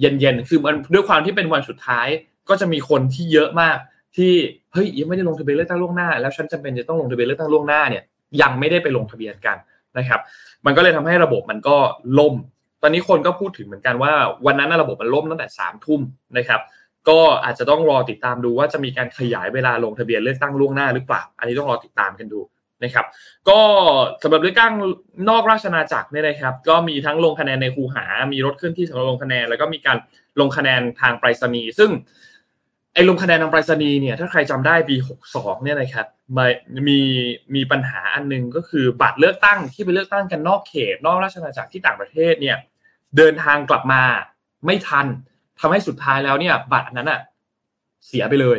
[0.00, 2.08] เย็นๆ คือมันด้วยความที่เป็นวันสุดท้าย
[2.48, 3.76] ก็จะมีคนที่เยอะมาก
[4.16, 4.32] ที่
[4.72, 8.02] เฮ้ยยังไม่ได้ลงทะเบียนเลือกตั้งล่วงหน้า แล้วฉันจำเป็นจะต้องลงทะเบียนเลือกตั้งล่วงหน้าเนี่ย
[8.42, 9.56] ยังไม่ได้ไปลงทะเบียนกัน
[9.98, 10.20] นะครับ
[10.66, 11.76] มันก็เลยทำให้ระบบมันก็
[12.18, 12.34] ล่ม
[12.82, 14.12] ตอนนี้คนก็พูดถึงเหมือนกันว่า
[14.46, 16.00] วันนั้นระบบมันล่มตั้งแต่สามทุ่ม
[16.38, 16.60] นะครับ
[17.08, 22.40] ก็อาจจะต้องรอติดตามดูว่าจะมีการขยายเวลาลงทะเบียนเลือกตั้งล่วงหน้าหรือเปล่า อันนี้ต้องรอติดตามกันดู
[22.84, 23.06] นะครับ
[23.48, 23.60] ก็
[24.22, 24.72] สำหรับเลือกตั้ง
[25.28, 29.96] นอกราชนาจักรเนี่ยนะครับ ก็มีทั้งลงคะแนนในคูหา มีรถเคลื่อนที่สำหรับลงคะแนน แล้วก็มีการ
[30.40, 31.90] ลงคะแนนทางไปรษณีย์ซึ่ง
[32.94, 34.96] ไอ้ลงคะแนนนำไปรษณีย์เนี่ยถ้าใครจำได้ปี
[35.30, 36.06] 62 เนี่ยนะครับ
[36.88, 37.00] มี
[37.54, 42.56] มีปัญหาอันนึงก็คือบัตรเลือกตั้งที่ไปเลือกตั้งกันนอกเขต นอกราชอาณาจักรที่ต่างประเทศเนี่ย
[43.16, 44.02] เดินทางกลับมา
[44.66, 45.06] ไม่ทัน
[45.60, 47.20] ทำให้สุดท้ายแล้วเนี่ยบัตรนั้นอะ
[48.06, 48.58] เสียไปเลย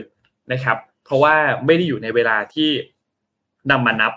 [0.51, 2.69] นะครับ เพราะว่าไม่ได้อยู่ในเวลาที่
[3.71, 4.13] นำมานับ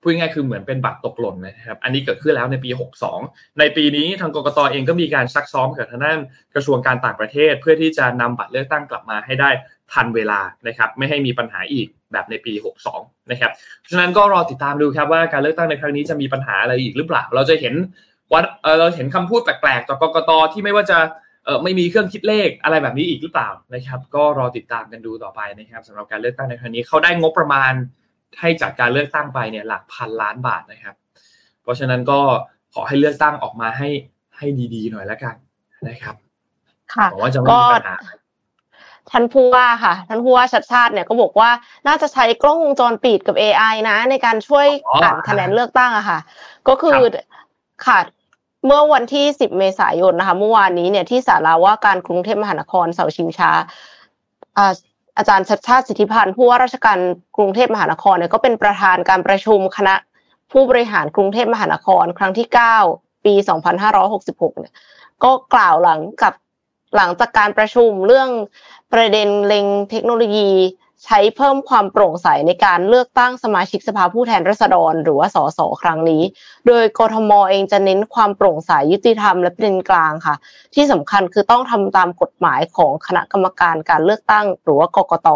[0.00, 2.70] พูดง่ายคือเหมือนเป็นบัตรตกหล่นนะครับ อันนี้เกิดขึ้นแล้วในปี
[3.14, 6.18] 62 ในปีนี้ทางกรกตเองก็มีการซักซ้อมกับทางด้าน
[6.54, 9.50] กระทรวงการต่างประเทศ เพื่อที่จะนำบัตรเลือกตั้งกลับมาให้ได้
[9.92, 12.52] ทันเวลานะครับ ไม่ให้มีปัญหาอีกแบบในปี
[12.92, 13.52] 62 นะครับ
[13.90, 17.74] ฉะนั้นก็รอติดตามดูครับว่าการเลือกตั้งในครั้งนี้จะมีปัญหาอะไรอีกหรือเปล่า เราจะเห็น
[18.32, 18.40] ว่า
[18.78, 20.98] เราเห็นคำพูดแปลกๆจากกกตที่ไม่ว่าจะ
[21.44, 27.72] เออไม่มีเครื่องคิดเลขอะไรแบบนี้อีกหรือเปล่านะครับ ก็รอติดตามกันดูต่อไปนะครับสำหรับการเลือกตั้งในครั้งนี้เขาได้งบประมาณ
[28.38, 30.94] ให้จากการเลือกตั้งไปเนี่ยหลักพันล้านบาทนะครับ
[31.62, 32.20] เพราะฉะนั้นก็
[32.74, 33.88] ขอให้เลือกตั้งออกมาให้
[34.36, 35.34] ให้ดีๆหน่อยแล้วกัน
[35.88, 36.16] นะครับ
[36.94, 37.96] ค่ะหวังว่าจะไม่มีปัญหา
[39.10, 41.50] ท่านผู้ว่าค่ะ ท่านผู้ว่าชัดชาติเนี่ยก็บอกว่า
[41.86, 46.18] น่าจะใช้กล้องวงจรปิดกับ AI นะ ในการช่วยอ๋ออ่อ่านคะแนนเลือกตั้งอะค่ะ
[46.68, 46.98] ก็คือ
[47.86, 47.98] ค่ะ
[48.66, 53.50] เมื่อวันที่ 10 เมษายนนะคะ เมื่อวานนี้เนี่ยที่สาราว่าการกรุงเทพมหานครเสาชิงช้า
[55.16, 56.98] อาอาจารย์ชัดชาติสิทธิพันธ์ผู้ว่าราชการ
[57.36, 59.94] กรุงเทพมหานครเนี่ยก็เป็นประธานการประชุมคณะ
[60.52, 62.46] ผู้บริหารกรุงเทพมหานคร ครั้งที่
[62.86, 63.34] 9 ปี
[63.96, 64.74] 2566 เนี่ย
[65.24, 66.34] ก็กล่าวหลังกับ
[66.96, 68.30] หลังจากการประชุมเรื่อง
[68.92, 70.50] ประเด็นเล็งเทคโนโลยี
[71.04, 76.22] ใช้เพิ่มความโปร่งใสในการเลือกตั้งสมาชิกสภาผู้แทนราษฎร หรือว่าสสครั้งนี้
[76.66, 80.34] โดยกทมเองจะเน้นความโปร่งใสยุติธรรมและเป็นกลางค่ะ
[80.74, 85.28] ที่สำคัญคือต้องทำตามกฎหมายของคณะกรรมการการเลือกตั้ง หรือว่ากกต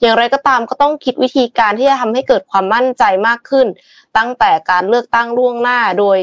[0.00, 3.66] อย่างไรก็ตามก็ต้องคิดวิธีการที่จะทำให้เกิดความมั่นใจมากขึ้น
[4.16, 6.18] ตั้งแต่การเลือกตั้งล่วงหน้าโดย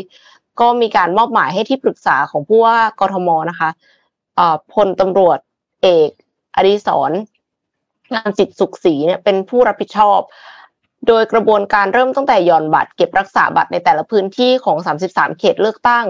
[0.59, 3.69] ก็มีการมอบหมายให้ที่ปรึกษาของผู้ว่ากทมนะคะ
[4.39, 5.37] อ่อพลตำรวจ
[5.83, 6.09] เอก
[6.55, 7.11] อดิศร
[8.13, 10.19] งานจิตสุขศรีเนี่ยเป็นผู้รับผิดชอบ
[11.07, 16.05] โดยกระบวนการเริ่มตั้งแต่หย่อนบัตรเก็บรักษาบัตรในแต่ละพื้นที่ของ 33 เขตเลือกตั้ง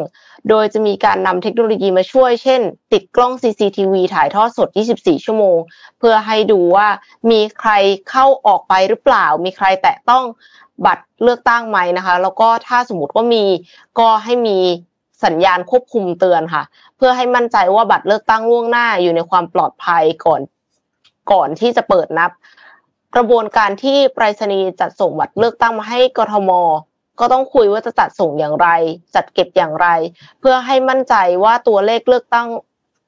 [0.50, 2.62] โดยจะมีการนำเทคโนโลยีมาช่วย เช่น
[2.94, 5.58] ติดกล้อง CCTV ถ่ายทอดสด 24 ชั่วโมง
[6.00, 6.88] เพื่อให้ดูว่า
[7.32, 7.72] มีใคร
[8.10, 10.24] เข้าออกไปหรือเปล่า มีใครแตะต้อง
[10.86, 13.44] บัตรเลือกตั้งไหมนะคะ แล้วก็ถ้าสมมติว่ามี
[14.00, 14.58] ก็ให้มี
[15.26, 16.64] สัญญาณควบคุมเตือนค่ะ
[16.98, 20.42] เพื่อให้มั่นใจว่าบัตรเลือกตั้งล่วงหน้าอยู่ในความปลอดภัยก่อน
[21.32, 22.32] ก่อนที่จะเปิดนับ
[23.16, 26.52] กระบวนการที่ไปรษณีย์จัดส่งบัตรเลือกตั้งมาให้กทม
[27.20, 28.68] ก็ต้องคุยว่าจะจัดส่งอย่างไร
[29.16, 29.88] จัดเก็บอย่างไร
[30.40, 32.48] เพื่อให้มั่นใจว่าตัวเลขเลือกตั้ง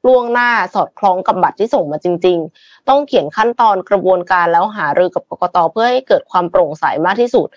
[0.08, 7.48] ล่วงหน้าสอดคล้องกับบัตรที่ส่งมาจริง ๆ ต้องเขียนขั้นตอนกระบวนการแล้วหารือกับกกตเพื่อให้เกิดความโปร่งใสมากที่สุด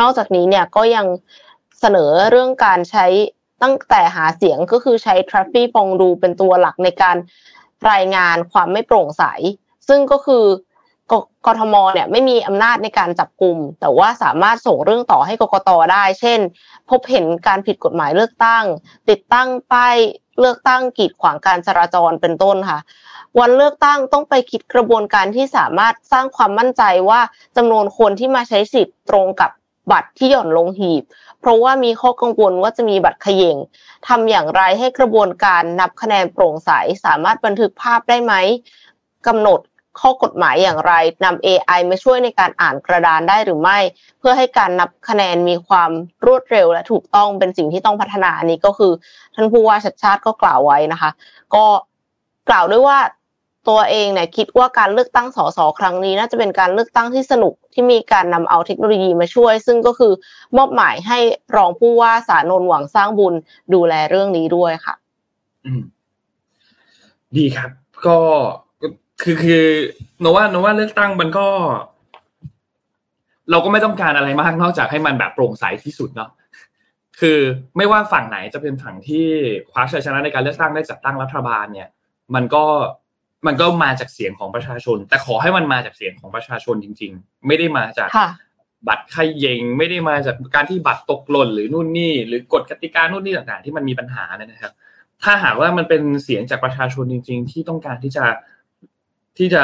[0.00, 1.06] นอกจากนี้เนี่ยก็ยัง
[1.80, 3.06] เสนอเรื่องการใช้
[3.62, 7.16] ตั้งแต่หาเสียงก็คือใช้ t r a f f i c ฟองดูเป็นตัวหลักในการ
[7.90, 9.24] รายงานความไม่โปร่งใส
[9.88, 10.44] ซึ่งก็คือ
[11.46, 16.40] กทมเนี่ยไม่มีอำนาจในการจับกลุ่ม แต่ว่าสามารถส่งเรื่องต่อให้กกตได้ เช่น
[16.90, 18.64] พบเห็นการผิดกฎหมายเลือกตั้ง
[19.08, 19.96] ติดตั้งป้าย
[20.40, 22.80] เลือกตั้งกีดขวางการจราจรเป็นต้นค่ะ
[23.38, 27.20] วันเลือกตั้งต้องไปคิดกระบวนการที่สามารถสร้างความมั่นใจว่า
[27.56, 29.50] จำนวนคนที่มาใช้สิทธิ์ตรงกับ
[29.90, 31.02] บัตรที่หย่อนลงหีบ
[31.40, 33.56] เพราะว่ามีข้อกังวลว่าจะมีบัตรเขย่ง
[34.08, 36.70] ทำอย่างไรให้กระบวนการนับคะแนนโปร่งใส
[37.04, 38.34] สามารถบันทึกภาพได้ไหม
[39.26, 39.60] กำหนด
[40.00, 40.92] ข้อกฎหมายอย่างไร
[41.24, 43.78] นำ AI มาช่วยในการอ่านกระดานได้หรือไม่
[44.18, 45.90] เพื่อให้การนับคะแนนมีความ
[46.26, 48.92] รวดเร็วและถูกต้องเป็นสิ่งที่ต้องพัฒนาอันนี้ก็คือ
[49.34, 51.10] ท่านผู้ว่าชัดชาติก็กล่าวไว้นะคะ
[51.54, 51.64] ก็
[52.48, 52.98] กล่าวด้วยว่า
[53.68, 60.12] ตัวเองเนี่ยคิดว่าการเลือกตั้งสสครั้งนี้ น่าจะเป็นการเลือกตั้งที่สนุกที่มีการนำเอาเทคโนโลยีมาช่วย ซึ่งก็คือ
[60.56, 61.18] มอบหมายให้
[61.56, 63.34] รองผู้ว่าสานนท์หวังสร้างบุญ
[63.74, 64.94] ดูแลเรื่องนี้ด้วยค่ะ
[65.66, 65.82] อืม
[67.36, 67.70] ดีครับ
[68.06, 68.18] ก็
[69.22, 69.64] คือคือ
[70.20, 71.46] โนว่าโนว่าเลือกตั้งมันก็
[73.50, 76.30] เราก็ไม่ต้องการอะไรมากนอกจากให้มันแบบโปร่งใสที่สุดเนาะ
[77.20, 77.38] คือ
[77.76, 79.26] ไม่ว่าฝั่งไหนจะเป็นฝั่งที่
[79.70, 81.88] คว้าชัยชนะในการเลือกตั้งได้จัดตั้งรัฐบาลเนี่ย
[82.34, 82.64] มันก็
[83.46, 88.28] มันก็มาจากเสียงของประชาชน แต่ขอให้มันมาจากเสียงของประชาชนจริง ๆ ไม่ได้มาจากค่ะ
[88.88, 94.72] บัตรใครเยงไม่ได้มาจากการที่บัตรตกหล่นหรือนู่นนี่ หรือกฎกติกานู่นนี่ต่างๆ ที่มันมีปัญหาเนี่ยนะครับ
[95.22, 98.24] ถ้าหากว่ามันเป็นเสียงจากประชาชนจริง ๆ ที่ต้องการที่จะ
[99.38, 99.62] ที่จะ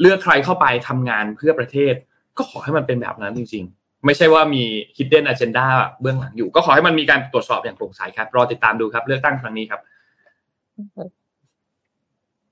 [0.00, 1.94] เลือกใครเข้าไปทำงานเพื่อประเทศ
[2.38, 4.62] ก็ขอให้มันเป็นแบบนั้นจริง ๆ ไม่ใช่ว่ามี
[4.96, 5.66] hidden agenda
[6.00, 9.80] เบื้องหลังอยู่ ก็ขอให้มันมีการตรวจสอบอย่างโปร่งใสครับ รอติดตามดูครับ เลือกตั้งครั้งนี้ครับ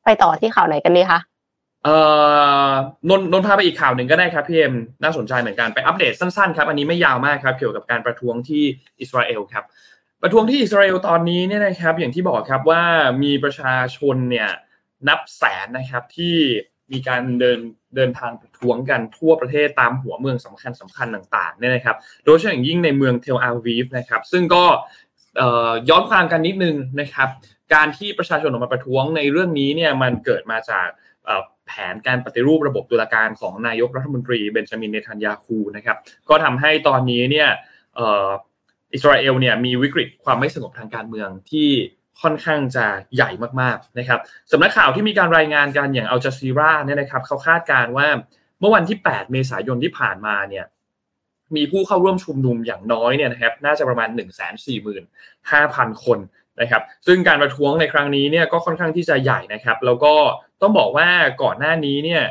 [0.05, 1.21] ไปต่อที่ข่าวไหนกันดีคะ
[1.85, 1.97] เอ่
[2.69, 2.71] อ
[3.09, 8.63] นนนนพาไปอีกข่าวหนึ่งก็ได้ครับพี่เอ็มน่าสนใจเหมือนกันไปอัปเดตสั้นๆครับ อันนี้ไม่ยาวมากครับ เกี่ยวกับการประท้วงที่
[9.01, 9.65] อิสราเอลครับ
[10.23, 12.83] ประท้วงที่อิสราเอลตอนนี้เนี่ยนะครับ อย่างที่บอกครับว่า
[13.23, 14.51] มีประชาชนเนี่ย
[15.09, 16.37] นับแสนนะครับที่
[16.93, 17.59] มีการเดิน
[17.97, 24.65] เดินทางประท้วงกันทั่วประเทศตามหัวเมืองสำคัญสำคัญต่างๆเนี่ยนะครับ โดยเฉพาะอย่างยิ่งในเมืองเทลอาวีฟนะครับ ซึ่งก็
[25.89, 27.29] ย้อนความกันนิดนึงนะครับ
[27.75, 30.89] การที่ประชาชนออกมาประท้วงในเรื่องนี้เนี่ยมันเกิดมาจาก
[31.67, 35.97] แผนการปฏิรูประบบตุลาการของนายกรัฐมนตรีเบนจามินเนทันยาคูนะครับ
[36.29, 37.49] ก็ทำให้ตอนนี้เนี่ย
[38.95, 41.69] อิสราเอลเนี่ยมีวิกฤตความไม่สงบทางการเมืองที่
[42.23, 43.31] ค่อนข้างจะใหญ่
[43.61, 44.21] มากๆนะครับ
[44.53, 48.09] สำนักข่าวที่มีการรายงานกันอย่างอัลจ z ซีราเนี่ยนะครับเขาคาดการณ์ว่า
[48.61, 50.65] เมื่อวันที่ 8 เมษายนที่ผ่านมาเนี่ย
[51.57, 54.89] มีผู้เข้าร่วมชุมนุมอย่างน้อยเนี่ยนะครับน่าจะประมาณ 1 4 5 0
[55.51, 56.19] 0 0 คน
[56.61, 60.15] นะครับซึ่งการประท้วงในครั้งนี้เนี่ยก็ค่อนข้างที่จะใหญ่นะครับ แล้วก็
[60.63, 61.09] ต้องบอกว่า
[61.43, 62.23] ก่อนหน้านี้เนี่ย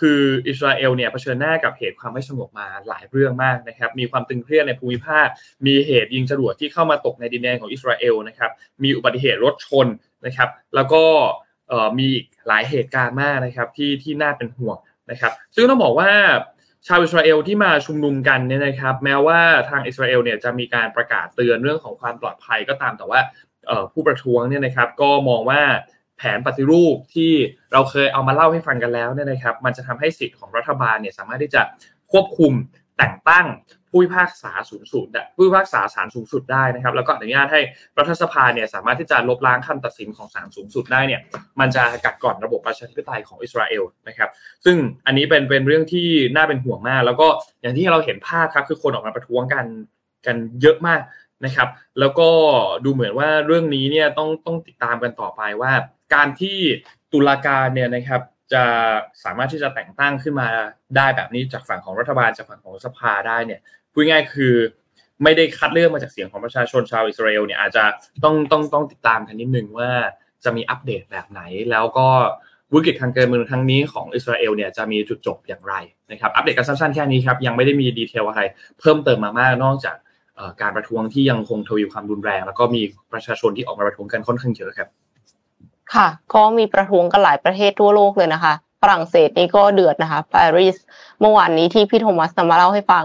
[0.00, 5.26] คืออิสราเอลเนี่ยเผชิญหน้ากับเหตุความไม่สงบมาหลายเรื่องมากนะครับ มีความตึงเครียดในภูมิภาค
[5.66, 8.50] มีเหตุยิงจรวดที่เข้ามาตกในดินแดนของอิสราเอลนะครับ
[8.82, 9.86] มีอุบัติเหตุรถชน
[10.26, 11.04] นะครับ แล้วก็
[11.98, 12.08] มี
[12.48, 14.78] หลายเหตุการณ์มากนะครับที่ที่น่าเป็นห่วง
[15.10, 16.10] นะครับ ซึ่งต้องบอกว่า
[16.86, 23.20] ชาวอิสราเอลที่มาชุมนุมกันเนี่ยนะครับ แม้ว่าทางอิสราเอลเนี่ยจะมีการประกาศเตือนเรื่องของความปลอดภัยก็ตามแต่ว่า
[23.92, 25.62] ผู้ประท้วงเนี่ยนะครับ ก็มองว่า
[26.18, 27.32] แผนปฏิรูปที่
[27.72, 31.62] เราเคยเอามาเล่าให้ฟังกันแล้วเนี่ยนะครับ มันจะทำให้สิทธิ์ของรัฐบาลเนี่ยสามารถที่จะ
[32.12, 32.52] ควบคุม
[32.98, 33.46] แต่งตั้ง
[33.90, 37.60] ผู้พิพากษาสูงสุดผู้พิพากษาศาลสูงสุดได้นะครับ แล้วก็อนุญาตให้
[37.98, 41.20] รัฐสภาเนี่ยสามารถที่จะลบล้างคำตัดสินของศาลสูงสุดได้เนี่ย
[41.60, 44.30] มันจะกัดก่อนระบบประชาธิปไตยของอิสราเอลนะครับ
[44.64, 44.76] ซึ่ง
[45.06, 47.28] อันนี้เป็นเป็นเรื่องที่น่าเป็นห่วงมาก แล้วก็
[47.60, 49.66] อย่างที่เราเห็นภาพครับคือคนออกมาประท้วงกัน
[50.26, 51.00] กันเยอะมาก
[51.44, 51.68] นะครับ
[52.00, 52.28] แล้วก็
[52.84, 55.72] ดูเหมือนว่าเรื่องนี้เนี่ยต้องต้องติดตามกันต่อไปว่า
[56.14, 56.58] การที่
[57.12, 58.64] ตุลาการเนี่ยนะครับจะ
[59.24, 60.48] สามารถที่จะแต่งตั้งขึ้นมา
[60.96, 63.60] ได้แบบนี้จากฝั่งของรัฐบาลจากฝั่งของสภาได้เนี่ย
[63.92, 64.54] พูดง่ายคือ
[65.22, 67.84] ไม่ได้คัดเลือกมาจากเสียงของประชาชนชาวอิสราเอลเนี่ยอาจจะ
[68.24, 69.90] ต้องต้องต้องติดตามกันนิดนึงว่า
[70.44, 71.40] จะมีอัปเดตแบบไหน
[71.70, 72.08] แล้วก็
[72.74, 75.74] วิกฤตทางการเมืองครั้งนี้ของอิสราเอลเนี่ยจะมีจุดจบอย่างไร
[76.10, 78.42] นะครับอัปเดตกันสั้นๆแค่นี้ครับยังไม่ได้มี detail อะไร
[78.80, 79.96] เพิ่มเติมมามากนอกจาก
[80.62, 84.88] การประท้วงที่ยังคงทวีความรุนแรง แล้วก็มีประชาชนที่ออกมาประท้วงกันค่อนข้างเยอะครับ
[85.94, 90.76] ค่ะ ก็มีประท้วงกันหลายประเทศทั่วโลกเลยนะคะ ฝรั่งเศสนี่ก็เดือดนะคะปารีส
[91.20, 93.04] เมื่อวานนี้ที่พี่โทมัสนำมาเล่าให้ฟัง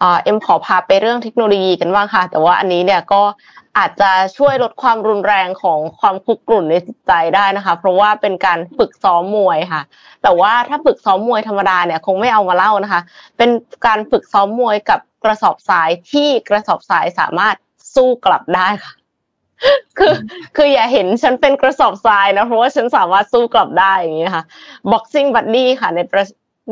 [0.00, 3.22] เอ็มขอพาไปเรื่องเทคโนโลยีกันบ้างค่ะ แต่ว่าอันนี้เนี่ยก็
[3.78, 9.82] อาจจะช่วยลดความรุนแรงของความคุกกรุ่นในจิตใจได้นะคะ เพราะว่าเป็นการฝึกซ้อมมวยค่ะ
[10.22, 13.00] แต่ว่าถ้าฝึกซ้อมมวยธรรมดาเนี่ยคงไม่เอามาเล่านะคะ
[13.38, 13.50] เป็น
[13.86, 17.56] การฝึกซ้อมมวยกับกระสอบทรายที่กระสอบทรายสามารถ
[17.94, 18.97] สู้กลับได้ค่ะ
[19.98, 20.14] คือ
[20.56, 24.44] คืออย่าเห็นฉันเป็นกระสอบทรายนะเพราะว่าฉันสามารถสู้กลับได้อย่างนี้ค่ะ
[24.90, 26.24] boxing buddy ค่ะในประ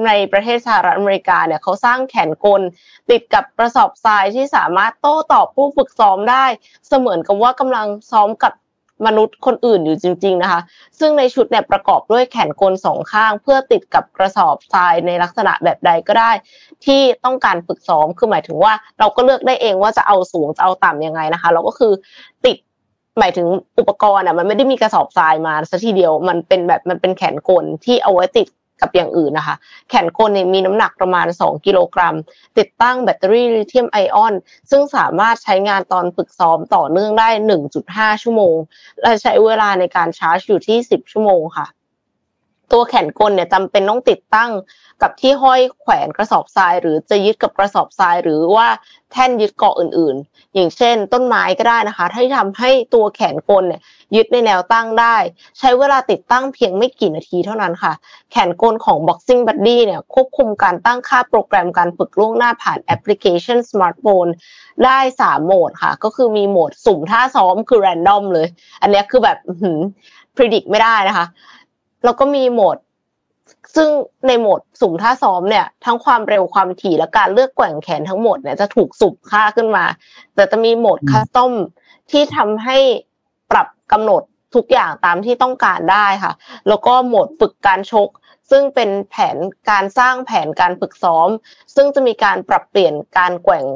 [0.07, 2.62] ในประเทศสหรัฐอเมริกาเนี่ยเขาสร้างแขนกล
[3.11, 6.44] ติดกับกระสอบทรายที่สามารถโต้ตอบผู้ฝึกซ้อมได้
[6.88, 8.53] เสมือนกับว่ากำลังซ้อมกับ
[9.07, 10.61] มนุษย์คนอื่นอยู่จริง ๆนะคะ
[10.99, 16.31] ซึ่งในชุดเนี่ยประกอบด้วยแขนกลสองข้าง เพื่อติดกับกระสอบทรายในลักษณะแบบใดก็ได้
[16.85, 21.92] ที่ต้องการฝึกซ้อมคือหมายถึงว่า เราก็เลือกได้เองว่าจะเอาสูงจะเอาต่ำยังไงนะคะ เราก็คือ
[22.46, 22.57] ติด
[23.18, 23.46] หมายถึง
[23.79, 28.48] อุปกรณ์อะมันไม่ได้มีกระสอบทรายมาสัทีเดียวมันเป็นแบบมันเป็นแขนกลที่เอาไว้ติด
[28.81, 29.57] กับอย่างอื่นนะคะ
[29.88, 32.14] แขนกลเนี่ยมีน้ำหนักประมาณ 2 กิโลกรัม
[32.59, 34.35] ติดตั้งแบตเตอรี่ลิเธียมไอออน
[34.70, 37.29] ซึ่งสามารถใช้งานตอนฝึกซ้อมต่อเนื่องได้
[37.76, 38.57] 1.5 ชั่วโมง
[39.02, 41.66] และใช้เวลาในการชาร์จอยู่ที่ 10 ชั่วโมงค่ะ
[42.72, 44.50] ตัวแขนกลเนี่ยจำเป็นต้องติดตั้ง
[45.02, 48.68] กับที่ห้อยแขวนกระสอบทราย หรือจะยึดกับกระสอบทรายหรือว่า
[49.12, 53.81] แท่นยึดเกาะอื่น ๆ อย่างเช่น ต้นไม้ก็ได้นะคะที่ทำให้ตัวแขนกลเนี่ย
[54.16, 55.16] ยึดในแนวตั้งได้
[55.59, 57.92] ใช้เวลาติดตั้งเพียงไม่กี่นาทีเท่านั้นค่ะ
[58.31, 64.26] แขนกลของ Boxing Buddy เนี่ยควบคุมการตั้งค่าโปรแกรมการฝึกล่วงหน้าผ่านแอปพลิเคชันสมาร์ทโฟน
[64.85, 68.48] ได้ 3 โหมดค่ะ ก็คือมีโหมดสุ่มท่าซ้อมคือ random เลย
[68.83, 69.81] อันนี้คือแบบหืม
[70.37, 71.26] predict ไม่ได้นะคะ
[72.06, 72.78] แล้วก็มีโหมด
[73.76, 73.90] ซึ่ง
[74.26, 79.84] ในโหมดสุ่มท่าซ้อมเนี่ย ทั้งความเร็วความถี่และการเลือกแกว่งแขนทั้งหมดเนี่ยจะถูกสุ่มค่าขึ้นมา
[80.34, 81.52] แต่จะมีโหมดคัสตอม
[82.10, 82.78] ที่ทำให้
[83.50, 84.22] ปรับกำหนด
[84.54, 86.32] ทุกอย่างตามที่ต้องการได้ค่ะ
[86.68, 88.08] แล้วก็โหมดฝึกการชก
[88.50, 89.36] ซึ่งเป็นแผน
[89.70, 91.28] การสร้างแผนการฝึกซ้อม
[91.74, 93.66] ซึ่งจะมีการปรับเปลี่ยนการแกว่ง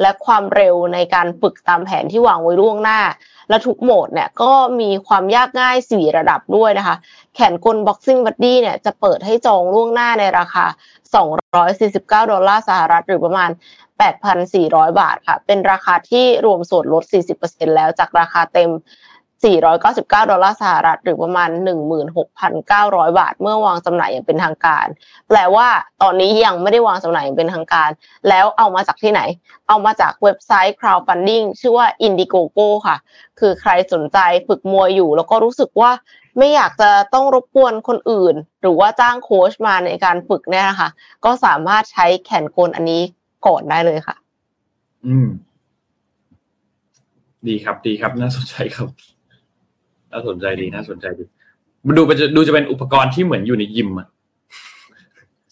[0.00, 3.00] และความเร็วในการฝึกตามแผนที่วางไว้ล่วงหน้า
[3.48, 6.96] และทุกโหมดเนี่ยก็มีความยากง่าย 4 ระดับด้วยนะคะ
[7.34, 10.64] แขนกล Boxing Buddy เนี่ยจะเปิดให้จองล่วงหน้าในราคา
[11.28, 13.50] 249 ดอลลาร์สหรัฐหรือประมาณ
[14.24, 17.04] 8,400 บาทค่ะ เป็นราคาที่รวมส่วนลด
[17.40, 18.70] 40%แล้วจากราคาเต็ม
[19.44, 21.48] 499 ดอลลาร์สหรัฐ หรือประมาณ
[22.34, 24.86] 16,900 บาท เมื่อวางจำหน่ายอย่างเป็นทางการ
[25.28, 25.68] แปลว่า
[26.02, 27.90] ตอนนี้ยังไม่ได้วางจำหน่ายอย่างเป็นทางการ
[28.28, 29.20] แล้วเอามาจากที่ไหน
[29.68, 32.96] เอามาจากเว็บไซต์ crowdfunding ชื่อว่า Indiegogo ค่ะ
[33.40, 34.18] คือใครสนใจ
[34.48, 35.90] ฝึกมวยอยู่ แล้วก็รู้สึกว่า
[36.38, 40.88] ไม่อยากจะต้องรบกวนคนอื่น หรือว่าจ้างโค้ชมาในการฝึกเนี่ยนะคะ
[41.24, 43.02] ก็สามารถใช้แขนกลอันนี้
[43.46, 44.16] ก่อนได้เลยค่ะ
[45.06, 45.28] อืม
[47.48, 48.88] ดีครับ ดีครับ น่าสนใจครับ
[50.12, 51.24] น่าสนใจดีน่าสนใจดี
[51.86, 54.08] มันดูจะดูจะเป็นอุปกรณ์ที่เหมือนอยู่ในยิมอะ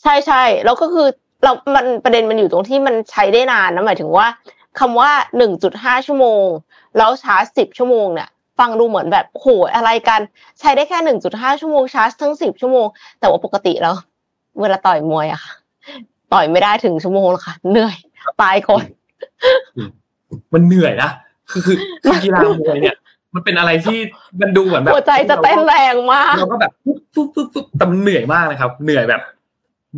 [0.02, 1.06] ใช่ใช่แล้วก็คือ
[1.42, 4.26] เรา มันประเด็นมันอยู่ตรงที่มันใช้ได้นานนะหมายถึงว่า
[4.78, 6.44] คำว่าหนึ่งจุดห้าชั่วโมง
[6.96, 8.28] แล้วชาร์จสิบชั่วโมงเนี่ย
[8.58, 10.20] ฟังดูเหมือนแบบโหอะไรกัน
[10.60, 12.86] ใช้ได้แค่หนึ่งจุดห้าชั่วโมงชาร์จทั้งสิบชั่วโมง
[13.20, 13.94] แต่ว่าปกติแล้ว
[14.60, 15.52] เวลาต่อยมวยอะค่ะ
[16.32, 17.96] ต่อยไม่ได้ถึงชั่วโมงหรอกค่ะ เหนื่อย
[18.42, 18.84] ตายคน
[20.52, 21.10] มันเหนื่อยนะ
[21.50, 22.96] คือคือกีฬามวยเนี่ย
[23.34, 23.98] มันเป็นอะไรที่
[24.40, 29.22] มันดูเหมือนแบบหัวใจจะเต้นแรงมากเราก็แบบปุ๊บปุ๊บปุ๊บปุ๊บแต่มันเหนื่อยมากนะครับ เหนื่อยแบบ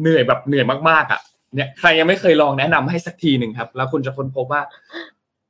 [0.01, 1.21] เหนื่อยแบบเหนื่อยมากๆอะ
[1.55, 4.63] เนี่ยใครยังไม่เคยลองแนะนำให้สักทีหนึ่งครับ แล้วคุณจะค้นพบว่า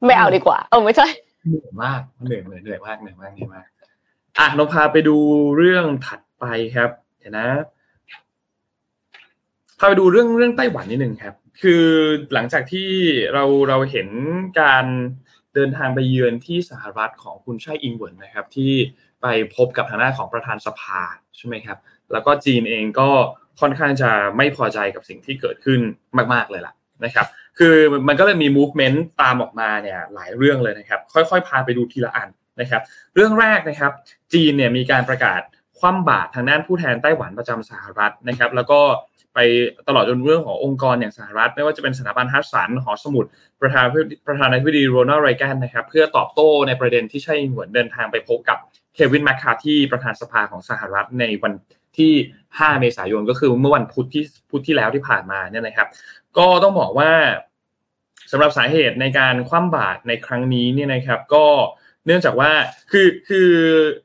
[0.06, 1.06] ไม่เอาดีกว่า เออไม่ใช่
[1.46, 3.66] เหนื่อยมากเหนื่อยเหนื่อยเหนื่อยมากเหนื่อยมากเหนื่อยมาก
[4.38, 5.16] อะเราพาไปดู
[5.56, 6.44] เรื่องถัดไป
[6.76, 7.48] ครับ เห็นนะ
[9.78, 11.84] พาไปดูเรื่องเรื่องไต้หวันนิดนึงครับ คือ
[12.32, 12.90] หลังจากที่
[13.34, 14.08] เราเราเห็น
[14.60, 14.84] การ
[15.56, 18.72] เดินทางไปเยือนที่สหรัฐของคุณชัยอิงเหวินนะครับ ที่
[19.22, 19.26] ไป
[19.56, 21.02] พบกับทางหน้าของประธานสภา
[21.36, 21.78] ใช่ไหมครับ
[22.12, 23.10] แล้วก็จีนเองก็
[23.60, 25.80] ค่อนข้างจะไม่พอใจกับสิ่งที่เกิดขึ้น
[26.32, 27.26] มาก ๆเลยล่ะนะครับ
[27.58, 27.74] คือ
[28.08, 32.28] มันก็เลยมี movement ตามออกมาเนี่ยหลายเรื่องเลยนะครับ ค่อยๆ พาไปดูทีละอัน
[32.60, 32.82] นะครับ
[33.14, 33.92] เรื่องแรกนะครับ
[34.32, 35.40] จีนเนี่ยมีการประกาศ
[35.78, 38.80] คว่ำบาตรทางด้านผู้แทนไต้หวันประจำสหรัฐนะครับ แล้วก็
[39.36, 39.40] ไป
[39.88, 43.24] ตลอดจนเรื่องขององค์กรอย่างสหรัฐ ไม่ว่าจะเป็นสถาบันฮัดสันหอสมุด
[43.60, 43.84] ประธาน
[44.26, 48.58] ประธานาธิบดีโรนัลด์เรแกนนะครับ เพื่อตอบโต้ในประเด็นที่ไช่อิงเหวินเดินทางไปพบกับ
[48.94, 51.52] เควินแมคคาร์ธีประธานสภาของสหรัฐในวัน
[51.98, 52.12] ที่
[52.46, 55.88] 5 เมษายนก็คือเมื่อวันพุธที่พุธที่แล้วที่ผ่านมาเนี่ยนะครับ
[56.38, 57.10] ก็ต้องบอกว่า
[58.32, 61.46] สำหรับสาเหตุในการคว่ำบาตรในครั้งนี้เนี่ยนะครับ ก็
[61.84, 62.50] เนื่องจากว่า
[62.92, 63.48] คือคือ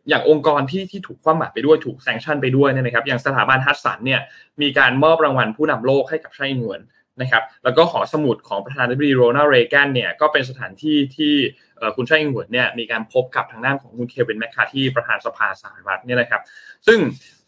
[0.10, 4.22] อย่างองค์กรที่ที่ถูกคว่ำบาตรไปด้วยถูกแซงชั่นไปด้วยเนี่ยนะครับอย่างสถาบันฮัตสันเนี่ย
[4.62, 6.80] มีการมอบรางวัลผู้นำโลกให้กับไช่หนวน
[7.22, 11.34] นะครับแล้วก็หอสมุดของประธานาธิบดีโรนัลเรแกนเนี่ยก็เป็นสถานที่ที่
[11.96, 16.42] คุณไช่หนวนเนี่ยมีการพบกับทางด้านของคุณเควินแมคคาที่ประธานสภาสหรัฐเนี่ยนะครับ
[16.88, 17.00] ซึ่ง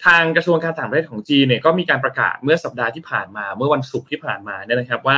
[0.06, 5.18] ทางกระทรวงการต่างประเทศของจีนเนี่ยก็มีการประกาศเมื่อสัปดาห์ที่ผ่านมาเมื่อวันศุกร์ที่ผ่านมาเนี่ยนะครับว่า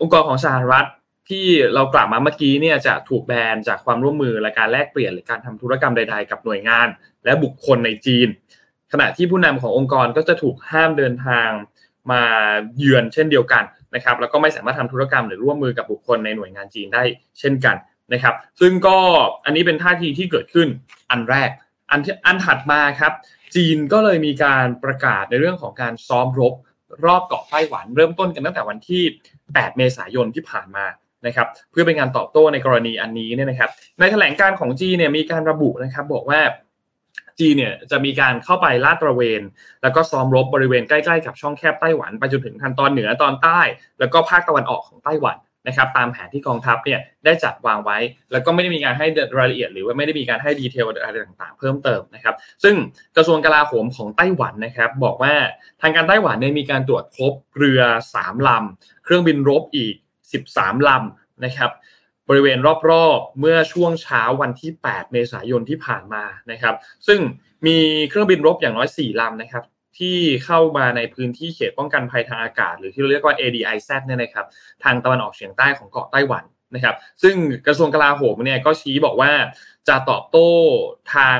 [0.00, 0.86] องค์กรของสหรัฐ
[1.28, 6.88] ที่เรากล่าวมาเมื่อกี้เนี่ยจะถูกแบนจากความร่วมมือและการแลกเปลี่ยนหรือการทำธุรกรรมใด ๆ กับหน่วยงาน
[7.24, 8.28] และบุคคลในจีน
[8.92, 11.48] ขณะที่ผู้นำขององค์กรก็จะถูกห้ามเดินทาง
[12.10, 12.22] มา
[12.76, 13.64] เยือนเช่นเดียวกัน
[13.94, 17.02] นะครับแล้วก็ไม่สามารถทำธุรกรรมหรือร่วมมือกับบุคคลในหน่วยงานจีนได้
[17.40, 17.76] เช่นกัน
[18.12, 18.98] นะครับ ซึ่งก็
[19.44, 20.68] อันนี้เป็นท่าทีที่เกิดขึ้น
[21.10, 21.50] อันแรก
[21.90, 23.12] อันอันถัดมาครับ
[23.54, 26.54] จีนก็เลยมีการประกาศในเรื่องของการซ้อมรบ
[27.04, 29.02] รอบเกาะไต้หวัน เริ่มต้นกันตั้งแต่วันที่
[29.40, 30.84] 8 เมษายนที่ผ่านมา
[31.26, 36.40] นะครับเพื่อเป็นการตอบโต้ในกรณีอันนี้เนี่ยนะครับ ในแถลงการของจีเนี่ยมีการระบุนะครับบอกว่า
[37.38, 39.42] จีเนี่ยจะมีการเข้าไปลาดตระเวน
[39.82, 43.60] แล้วก็ซ้อมรบบริเวณใกล้ๆกับช่องแคบไต้หวันไปจนถึงทางตอนเหนือตอนใต้
[43.98, 45.38] แล้วก็ภาคตะวันออกของไต้หวัน
[45.68, 47.98] นะครับตามแผนที่กองทัพเนี่ยได้จัดวางไว้
[48.32, 49.06] แล้วก็ไม่ได้มีการให้
[49.38, 52.74] รายละเอียด หรือว่าไม่ได้มีการให้ดีเทลอะไรต่างๆ เพิ่มเติมนะครับ ซึ่ง
[53.16, 55.34] กระทรวงกลาโหมของไต้หวันนะครับ บอกว่า
[55.82, 57.82] ทางการไต้หวันเนี่ยมีการตรวจพบเรือ
[58.14, 59.94] 3ลำเครื่องบินรบอีก
[60.34, 61.70] 13 ลำนะครับ
[62.28, 62.58] บริเวณ
[62.90, 66.74] รอบๆ เมื่อช่วงเช้าวันที่ 8 เมษายนที่ผ่านมานะครับ
[67.06, 67.20] ซึ่ง
[67.66, 69.64] มีเครื่องบินรบอย่างน้อย 4 ลำนะครับ
[69.98, 74.46] ที่เข้ามาในพื้นที่เขตป้องกันภัยทางอากาศ หรือที่เราเรียกว่า ADIZ เนี่ยนะครับ
[74.84, 77.34] ทางตะวันออกเฉียงใต้ของเกาะไต้หวันนะครับ ซึ่ง
[77.66, 79.30] กระทรวงกลาโหมเนี่ยก็ชี้บอกว่า
[79.88, 80.50] จะตอบโต้
[81.14, 81.38] ทาง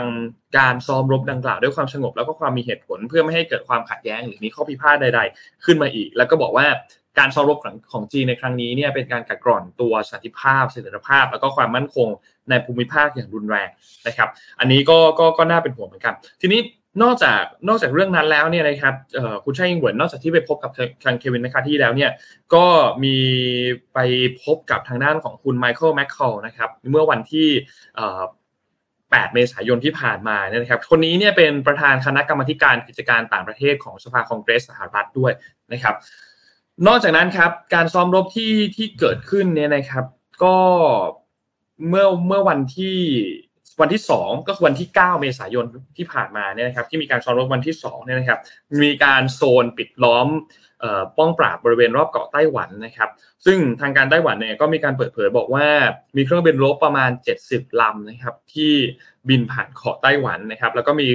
[0.59, 6.67] การซ้อมรบดังกล่าวด้วยความสงบแล้วก็ความมีเหตุผลเพื่อไม่ให้เกิดความขัดแย้งหรือมีข้อพิพาทใด ๆ ขึ้นมาอีก แล้วก็บอกว่า
[7.19, 7.59] การซ้อมรบ
[7.93, 12.09] ของจีนในครั้งนี้เนี่ยเป็นการกัดกร่อนตัวสันติภาพเสถียรภาพ แล้วก็ความมั่นคง
[12.49, 13.69] ในภูมิภาคอย่างรุนแรง
[14.07, 14.29] นะครับ
[14.61, 16.61] อันนี้ก็ก็ก็น่าเป็นห่วงเหมือนกัน ทีนี้
[17.03, 18.95] นอกจากนอกจากเรื่องนั้นแล้วเนี่ยนะครับ
[19.45, 20.71] คุณชายอิงเหวินนอกจากที่ไปพบกับ
[21.05, 22.11] ทางเควินแมคคาที่แล้วเนี่ย
[22.55, 22.65] ก็
[23.05, 23.17] มี
[23.95, 23.99] ไป
[24.43, 27.49] พบกับทางด้านของคุณไมเคิลแมคคอลนะครับเมื่อวันที่
[28.67, 35.33] 8 เมษายนที่ผ่านมาเนี่ยนะครับคนนี้เนี่ยเป็นประธานคณะกรรมการกิจการต่างประเทศของสภาคองเกรสสหรัฐด้วย
[35.73, 35.95] นะครับ
[36.87, 40.05] นอกจากนั้นครับ การซ้อมรบที่ที่เกิดขึ้นเนี่ยนะครับ
[40.45, 40.57] ก็
[41.89, 42.99] เมื่อเมื่อวันที่
[43.81, 45.65] วันที่ 2 ก็คือวันที่ 9 เมษายน
[45.97, 48.41] ที่ผ่านมาเนี่ยนะครับ ที่มีการซ้อมรบวันที่2เนี่ยนะครับ
[48.83, 50.29] มีการโซนปิดล้อม
[51.17, 53.11] ป้องปราบบริเวณรอบเกาะไต้หวันนะครับ
[53.45, 55.67] ซึ่งทางการไต้หวันเนี่ยก็มีการเปิดเผยบอกว่า
[56.17, 57.11] มีเครื่องบินรบประมาณ
[57.47, 58.75] 70 ลำนะครับ ที่
[59.29, 61.09] บินผ่านเกาะไต้หวันนะครับ แล้วก็มี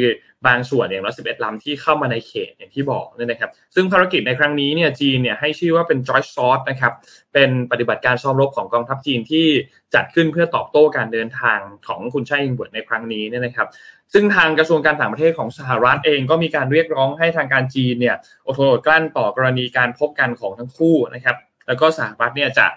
[0.47, 6.93] บางส่วนอย่างน้อย11ลำที่เข้ามาในเขตอย่างที่บอกเนี่ยนะครับ ซึ่งภารกิจในครั้งนี้เนี่ยจีนเนี่ยให้ชื่อว่าเป็น Joint s o r t นะครับ
[7.33, 9.47] เป็นปฏิบัติการซ้อมรบของกองทัพจีนที่
[9.95, 13.67] จัดขึ้นเพื่อตอบโต้การเดินทางของคุณชายอิงเวิร์ดในครั้งนี้เนี่ยนะครับ
[14.13, 21.37] ซึ่งทางกระทรวงการต่างประเทศของสหรัฐเองก็มีการเรียกร้องให้ทางการจีนเนี่ยอดทนอดกลั้นต่อกรณีการพบกันของทั้งคู่นะครับ
[21.67, 22.67] แล้วก็สหรัฐเนี่ยจะ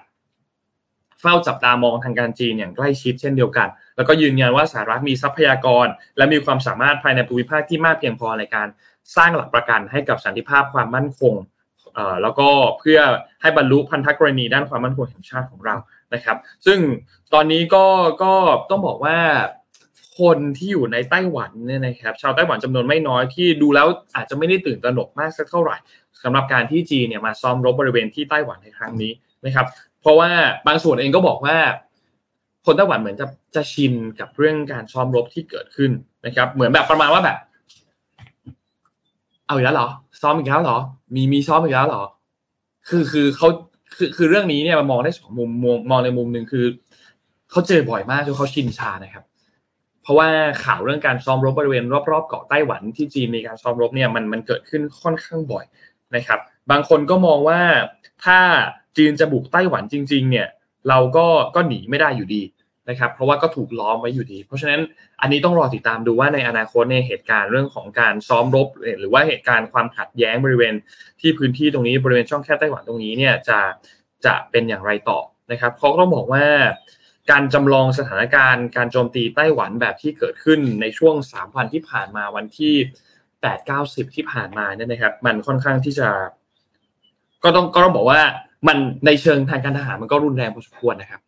[1.24, 8.68] เฝ้าจับตามองทางการจีนอย่างใกล้ชิดเช่นเดียวกัน แล้วก็ยืนยันว่าสหรัฐมีทรัพยากร และมีความสามารถภายในภูมิภาคที่มากเพียงพอในการ
[9.16, 11.34] สร้างหลักประกันให้กับสันติภาพความมั่นคง
[12.22, 12.48] แล้วก็
[12.78, 13.00] เพื่อ
[13.42, 15.76] ให้บรรลุพันธกรณีด้านความมั่นคงแห่งชาติของเรา
[16.14, 16.78] นะครับ ซึ่ง
[17.32, 17.86] ตอนนี้ก็
[18.22, 18.32] ก็
[18.70, 19.18] ต้องบอกว่า
[20.20, 25.76] คนที่อยู่ในไต้หวันเนี่ยนะครับชาวไต้หวันจำนวนไม่น้อยที่ดูแล้วอาจจะไม่ได้ตื่นตระหนกมากสักเท่าไหร่
[26.22, 29.12] สำหรับการที่จีนเนี่ยมาซ้อมรบบริเวณที่ไต้หวันในครั้งนี้
[29.44, 29.66] นะครับ
[30.04, 30.30] เพราะว่า
[30.66, 31.56] บางส่วนเองก็บอกว่า
[32.66, 35.90] คนไต้หวันเหมือนจะจะชินกับเรื่องการซ้อมรบที่เกิดขึ้น
[36.26, 37.36] นะครับ เหมือนแบบประมาณว่าแบบ
[39.46, 39.88] เอาอีกแล้วเหรอ
[40.22, 40.78] ซ้อมอีกแล้วเหรอ
[41.14, 42.04] มีมีซ้อมอีกแล้วเหรอ
[42.88, 43.48] คือคือเขา
[43.96, 46.64] คือคือเรื่องนี้เนี่ยมันมองได้สองมุมมองมองในมุมหนึ่งคือ
[47.50, 49.24] เขาเจอบ่อยมากจนเขาชินชานะครับ
[50.02, 50.28] เพราะว่า
[50.64, 55.64] ข่าวเรื่องการซ้อมรบบริเวณรอบๆเกาะไต้หวันที่จีนมีการซ้อมรบเนี่ยมันมันเกิดขึ้นค่อนข้างบ่อย
[56.16, 56.40] นะครับ
[56.70, 57.60] บางคนก็มองว่า
[58.24, 58.38] ถ้า
[58.96, 60.48] จีนจะบุกไต้หวันจริง ๆ เนี่ย
[60.88, 62.42] เราก็ก็หนีไม่ได้อยู่ดี
[62.90, 64.80] นะครับ เพราะว่าก็ถูกล้อมไว้อยู่ดี เพราะฉะนั้น
[65.20, 68.68] อันนี้ต้องรอติดตามดูว่าในอนาคตในเหตุการณ์เรื่องของการซ้อมรบ
[69.00, 70.74] หรือว่าเหตุการณ์ความขัดแย้งบริเวณ
[71.20, 73.58] ที่พื้นที่ตรงนี้บริเวณช่องแคบไต้หวันตรงนี้เนี่ยจะ
[74.24, 75.18] จะเป็นอย่างไรต่อ
[75.52, 76.44] นะครับเขาก็ต้องบอกว่า
[77.30, 82.74] การจำลองสถานการณ์การโจมตีไต้หวันแบบที่เกิดขึ้นในช่วง 3 วันที่ผ่านมาวันที่
[83.22, 86.08] 8 9 0ที่ผ่านมาเนี่ยนะครับ มันค่อนข้างที่จะ
[87.44, 88.20] ก็ต้องก็ต้องบอกว่า
[88.66, 91.20] มันในเชิงทางการทหารมันก็รุนแรงพอสมควรนะครับ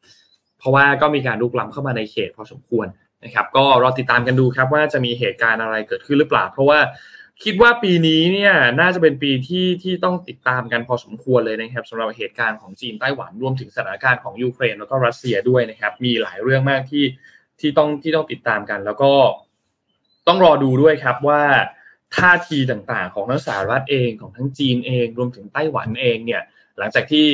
[0.59, 2.87] เพราะว่าก็มีการลุกล้ำเข้ามาในเขตพอสมควร
[3.24, 6.78] นะครับ ก็รอติดตามกันดูครับว่าจะมีเหตุการณ์อะไรเกิดขึ้นหรือเปล่า เพราะว่า
[7.45, 17.05] คิดว่าปีนี้เนี่ยน่าจะเป็นปีที่ที่ต้องติดตามกันพอสมควรเลยนะครับสำหรับเหตุการณ์ของจีนไต้หวันรวมถึงสถานการณ์ของยูเครนแล้วก็รัสเซียด้วยนะครับ มีหลายเรื่องมากที่
[17.61, 19.12] ที่ต้องที่ต้องติดตามกัน แล้วก็
[20.28, 21.43] ต้องรอดูด้วยครับว่า
[22.16, 26.43] ท่าทีต่างๆ ของทั้งสหรัฐเองของทั้งจีนเอง รวมถึงไต้หวันเองเนี่ย
[26.79, 27.27] หลังจากที่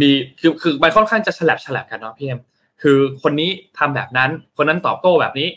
[0.00, 2.40] มีคือคือมันค่อนข้างจะสลับสลับกันเนาะพี่เอ็ม
[2.82, 5.48] คือคนนี้ทำแบบนั้น คนนั้นตอบโต้แบบนี้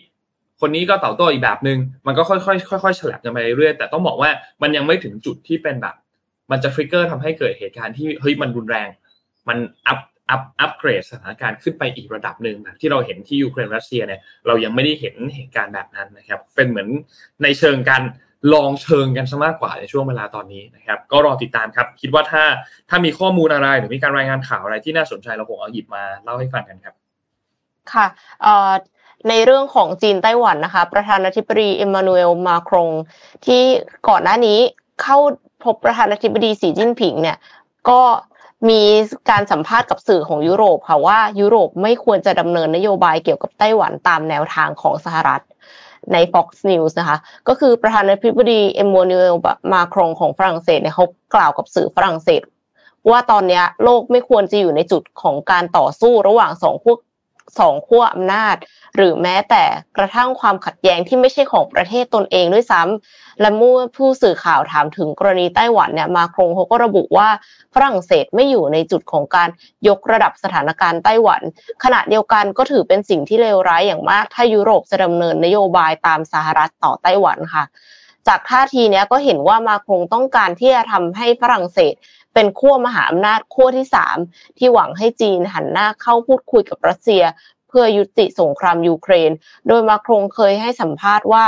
[0.62, 4.30] คนนี้ก็ตอบโต้อีกแบบหนึง่งมันก็ค่อยๆค่อยๆสลับกันไปเรื่อยแต่ต้องบอกว่า
[4.62, 5.96] มันยังไม่ถึงจุดที่เป็นแบบ
[6.52, 8.90] มันจะ trigger ทำให้เกิดเหตุการณ์ที่เฮ้ยมันรุนแรง
[9.48, 9.58] มัน
[9.88, 16.88] up up upgrade สถานการณ์ขึ้นไปอีกระดับหนึ่งแบบที่เราเห็นที่ยูเครนรัสเซียเนี่ยเรายังไม่ได้เห็นเหตุการณ์แบบนั้นนะครับ เป็นเหมือน
[17.44, 18.04] ในเชิงการ
[18.54, 22.44] ลองเชิงกันซะมากกว่าในช่วงเวลาตอนนี้นะครับก็รอติดตามครับคิดว่าถ้า
[22.90, 26.96] ถ้ามีข้อมูลอะไรหรือมีการรายงานข่าวอะไรที่น่าสนใจเราคงเอาหยิบมาเล่าให้ฟังกันครับ
[27.94, 28.08] ค่ะ
[28.44, 28.72] เอ่อ
[29.30, 32.90] ในเรื่องของจีนไต้หวันนะคะ ประธานาธิบดีเอ็มมานูเอลมาครง
[33.46, 33.62] ที่
[34.08, 34.60] ก่อนหน้านี้
[35.02, 35.18] เข้า
[35.64, 37.38] พบประธานาธิบดีสีจิ้นผิงเนี่ย
[37.90, 38.02] ก็
[38.70, 38.82] มี
[39.30, 45.44] การสัมภาษณ์กับสื่อของยุโรปค่ะว่ายุโรปไม่ควรจะดำเนินนโยบายเกี่ยวกับไต้หวันตามแนวทางของสหรัฐ
[46.14, 49.36] ใน Fox News นะคะ ก็คือประธานาธิบดีเอ็มมานูเอล
[49.74, 51.06] มาครงของฝรั่งเศสเนี่ยเขา
[51.36, 52.42] กล่าวกับสื่อฝรั่งเศส
[53.10, 56.98] ว่าตอนนี้โลกไม่ควรจะอยู่ในจุดของการต่อสู้ระหว่างสองพวก
[57.60, 58.56] สองขั้วอำนาจ
[58.96, 59.64] หรือแม้แต่
[59.98, 67.30] กระทั่งความขัดแย้งที่ไม่ใช่ของประเทศตนเองด้วยซ้ำและเมื่อผู้สื่อข่าวถามถึงกรณีไต้หวันเนี่ยมาครงเขาก็ระบุว่า
[67.74, 69.50] ฝรั่งเศสไม่อยู่ในจุดของการ
[69.88, 71.42] ยกระดับสถานการณ์ไต้หวัน
[71.84, 77.64] ขณะเดียวกันก็ถือเป็นสิ่งที่เลวร้ายอย่างมาก ถ้ายุโรปจะดำเนินนโยบายตามสหรัฐต่อไต้หวันค่ะ
[78.28, 81.94] จากท่าทีเนี้ยก็เห็นว่ามาครงต้องการที่จะทำให้ฝรั่งเศส
[82.40, 84.18] เป็นขั้วมหาอำนาจขั้วที่สาม
[84.58, 87.24] ที่หวังให้จีนหันหน้าเข้าพูดคุยกับรัสเซีย
[87.70, 89.32] เพื่อยุติสงครามยูเครน
[89.68, 91.46] โดยมาครงเคยให้สัมภาษณ์ว่า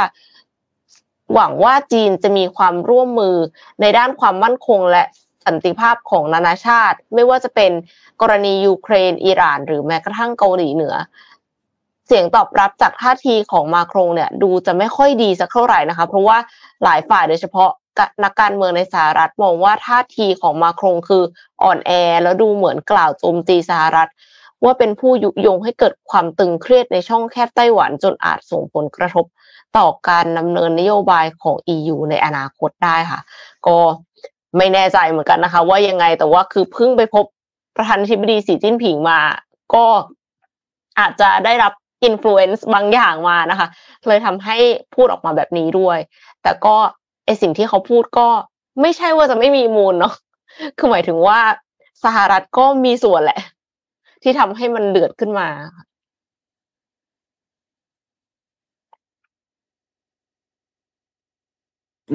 [1.34, 3.36] หวังว่าจีนจะมีความร่วมมือ
[3.82, 5.04] ในด้านความมั่นคงและ
[5.46, 7.72] สันติภาพของนานาชาติ ไม่ว่าจะเป็น
[8.22, 10.96] กรณียูเครน อิหร่าน หรือแม้กระทั่งเกาหลีเหนือ
[12.08, 16.38] เสียงตอบรับจากท่าทีของมาครงเนี่ย ดูจะไม่ค่อยดีสักเท่าไหร่นะคะ เพราะว่า
[16.84, 17.70] หลายฝ่ายโดยเฉพาะ
[18.24, 21.24] นักการเมืองในสหรัฐมองว่าท่าทีของมาครงคือ
[21.64, 21.92] อ่อนแอ
[22.24, 24.10] แล้วดูเหมือนกล่าวโจมตีสหรัฐ
[24.64, 29.26] ว่าเป็นผู้ยุยงให้เกิดความตึงเครียดในช่องแคบไต้หวันจนอาจส่งผลกระทบ
[29.78, 33.20] ต่อการดำเนินนโยบายของ EU ในอนาคตได้ค่ะ
[33.68, 33.78] ก็
[34.58, 37.26] ไม่แน่ใจเหมือนกันนะคะ ว่ายังไงแต่ว่าคือเพิ่งไปพบ
[37.76, 39.20] ประธานาธิบดีสีจิ้นผิงมา
[39.74, 39.86] ก็
[41.00, 41.74] อาจจะได้รับ
[42.04, 43.68] influence บางอย่างมานะคะ
[44.08, 44.58] เลยทำให้
[44.96, 45.98] พูดออกมาแบบนี้ด้วย
[46.44, 46.76] แต่ก็
[47.30, 48.28] ไอ้สิ่งที่เขาพูดก็
[48.82, 50.14] ไม่ใช่ว่าจะไม่มีมูลเนาะ
[50.78, 51.40] คือหมายถึงว่า
[52.04, 53.40] สหรัฐก็มีส่วนแหละ
[54.24, 55.50] ที่ทำให้มันเดือดขึ้นมา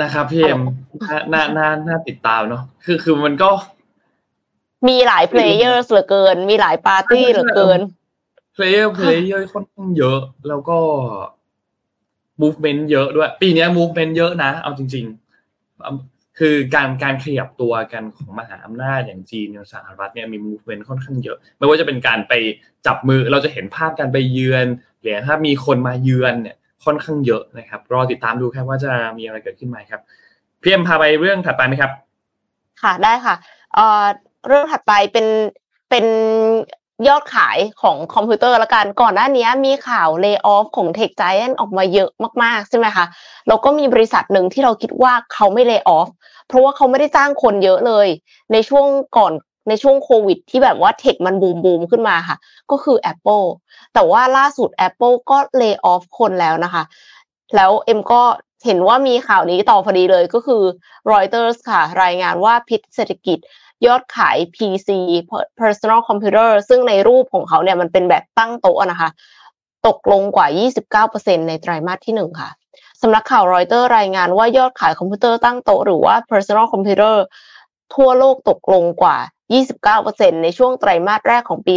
[0.03, 0.61] นะครับพี่เอ็ม
[1.33, 3.51] น่าน่าน่าติดตามเนาะคือคือมันก็
[4.89, 7.81] มีหลาย player เหลือเกิน มีหลายปาร์ตี้เหลือเกิน
[8.55, 10.79] player player ค่อนข้างเยอะ แล้วก็
[12.43, 15.05] movement เยอะด้วย ปีนี้ movement เยอะนะ เอาจริง
[15.73, 22.33] ๆ คือการการขยับตัวกันของมหาอำนาจอย่างจีนอย่างสหรัฐเนี่ยมี movement ค่อนข้างเยอะ ไม่ว่าจะเป็นการไป
[22.87, 24.67] จับมือเราจะเห็นภาพการไปเยือน
[25.01, 30.01] หรือถ้ามีคนมาเยือนเนี่ยค่อนข้างเยอะนะครับ รอติดตามดูครับว่าจะมีอะไรเกิดขึ้นไหมครับ
[30.63, 31.91] พี่เอ็มพาไปเรื่องถัดไปไหมครับ
[32.83, 33.35] ค่ะได้ค่ะ
[33.75, 34.05] เอ่อ
[34.47, 35.27] เรื่องถัดไปเป็น
[35.91, 36.05] เป็น
[37.09, 42.11] ยอดขายของคอมพิวเตอร์ละกันก่อนหน้านี้มีข่าว layoff ของ Tech Giant ออกมาเยอะ
[42.43, 43.05] มากๆ ใช่ไหมคะ
[43.49, 46.09] แล้วก็มีบริษัทหนึ่งที่เราคิดว่าเขาไม่ layoff
[46.49, 48.09] เพราะว่าเขาไม่ได้จ้างคนเยอะเลย
[48.53, 48.87] ในช่วง
[49.17, 49.33] ก่อน
[49.69, 52.37] ในช่วงโควิด ที่แบบว่า tech มันบูมบูมขึ้นมาค่ะ
[52.71, 53.47] ก็คือ Apple
[53.95, 56.83] แต่ว่าล่าสุด Apple ก็เลิกออฟคนแล้วนะคะ
[57.57, 58.23] แล้วเอ็มก็
[58.67, 60.63] เห็นว่ามีข่าวนี้ต่อพอดีเลยก็คือ
[61.11, 63.39] Reuters ค่ะ รายงานว่าพิษเศรษฐกิจ
[63.87, 64.89] ยอดขาย PC
[65.61, 69.11] personal computer ซึ่งในรูปของเขาเนี่ยมันเป็นแบบตั้งโต๊ะนะคะ
[69.87, 70.47] ตกลงกว่า
[71.15, 72.51] 29%ในไตรมาสที่หนึ่งค่ะ
[73.01, 77.17] สำนักข่าวรอยเตอร์รายงานว่ายอดขายคอมพิวเตอร์ตั้งโต๊ะหรือว่า personal computer
[77.95, 79.17] ทั่วโลกตกลงกว่า
[79.53, 81.75] 29%ในช่วงไตรมาสแรกของปี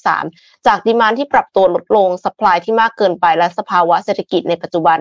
[0.00, 4.98] 2023 จากดีมานที่ปรับตัวลดลงสป라이ที่มากเกินไปและสภาวะเศรษฐกิจในปัจจุบัน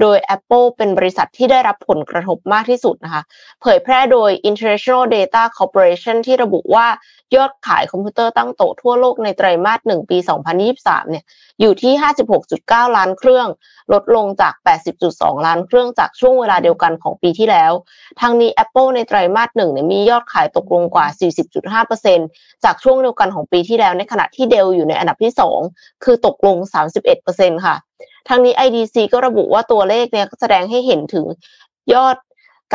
[0.00, 3.22] โดย Apple เป็นบริษัทที่ได้รับผลกระทบมากที่สุดนะคะ
[3.62, 6.86] เผยแพร่โดย International Data Corporation ที่ระบุว่า
[7.34, 10.18] ยอดขายคอมพิวเตอร์ตั้งโต๊ะทั่วโลกในไตรมาส1ปี
[10.64, 11.24] 2023 เนี่ย
[11.60, 11.92] อยู่ที่
[12.44, 13.48] 56.9 ล้านเครื่อง
[13.92, 14.54] ลดลงจาก
[15.00, 17.72] 80.2 ล้านเครื่องจากช่วงเวลาเดียวกันของปีที่แล้ว
[18.20, 21.06] ทั้งนี้ Apple ในไตรมาส1เนี่ยมียอดขายตกลงกว่า
[21.84, 25.32] 40.5%จากช่วงเดียวกันของปีที่แล้ว ในขณะที่เดลอยู่ในอันดับที่
[25.68, 26.56] 2 คือตกลง
[27.12, 27.76] 31%ค่ะ
[28.28, 31.26] ทั้งนี้ IDC ก็ระบุว่าตัวเลขเนี่ยแสดงให้เห็นถึง
[31.94, 32.16] ยอด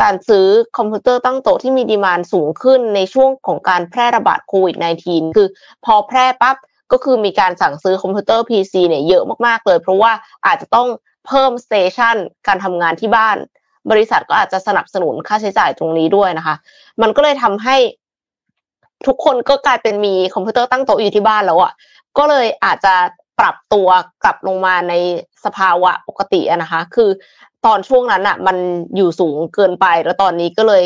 [0.00, 4.76] การซื้อคอมพิวเตอร์ตั้งโต๊ะที่มี demand สูงขึ้นในช่วงของการแพร่ระบาดโควิด
[5.06, 5.48] -19 คือ
[5.84, 6.56] พอแพร่ปั๊บ
[6.92, 10.12] ก็คือมีการสั่งซื้อคอมพิวเตอร์ PC เนี่ยเยอะมากๆเลย เพราะว่า
[10.46, 10.88] อาจจะต้อง
[11.26, 12.16] เพิ่มสเตชัน
[12.46, 13.36] การทำงานที่บ้าน
[13.90, 16.54] บริษัทก็อาจจะสนับสนุนค่าใช้จ่ายตรงนี้ด้วยนะคะ
[17.02, 17.76] มันก็เลยทำให้
[19.06, 21.72] ทุกคนก็กลายเป็นมีคอมพิวเตอร์ตั้งโต๊ะอยู่ที่บ้านแล้วอะ่ะ
[22.18, 22.94] ก็เลยอาจจะ
[23.40, 23.88] ปรับตัว
[24.24, 24.94] กลับลงมาใน
[25.44, 27.10] สภาวะปกตินะคะ คือ
[27.66, 28.56] ตอนช่วงนั้นอะมัน
[28.96, 30.82] อยู่สูงเกินไป แล้วตอนนี้ก็เลย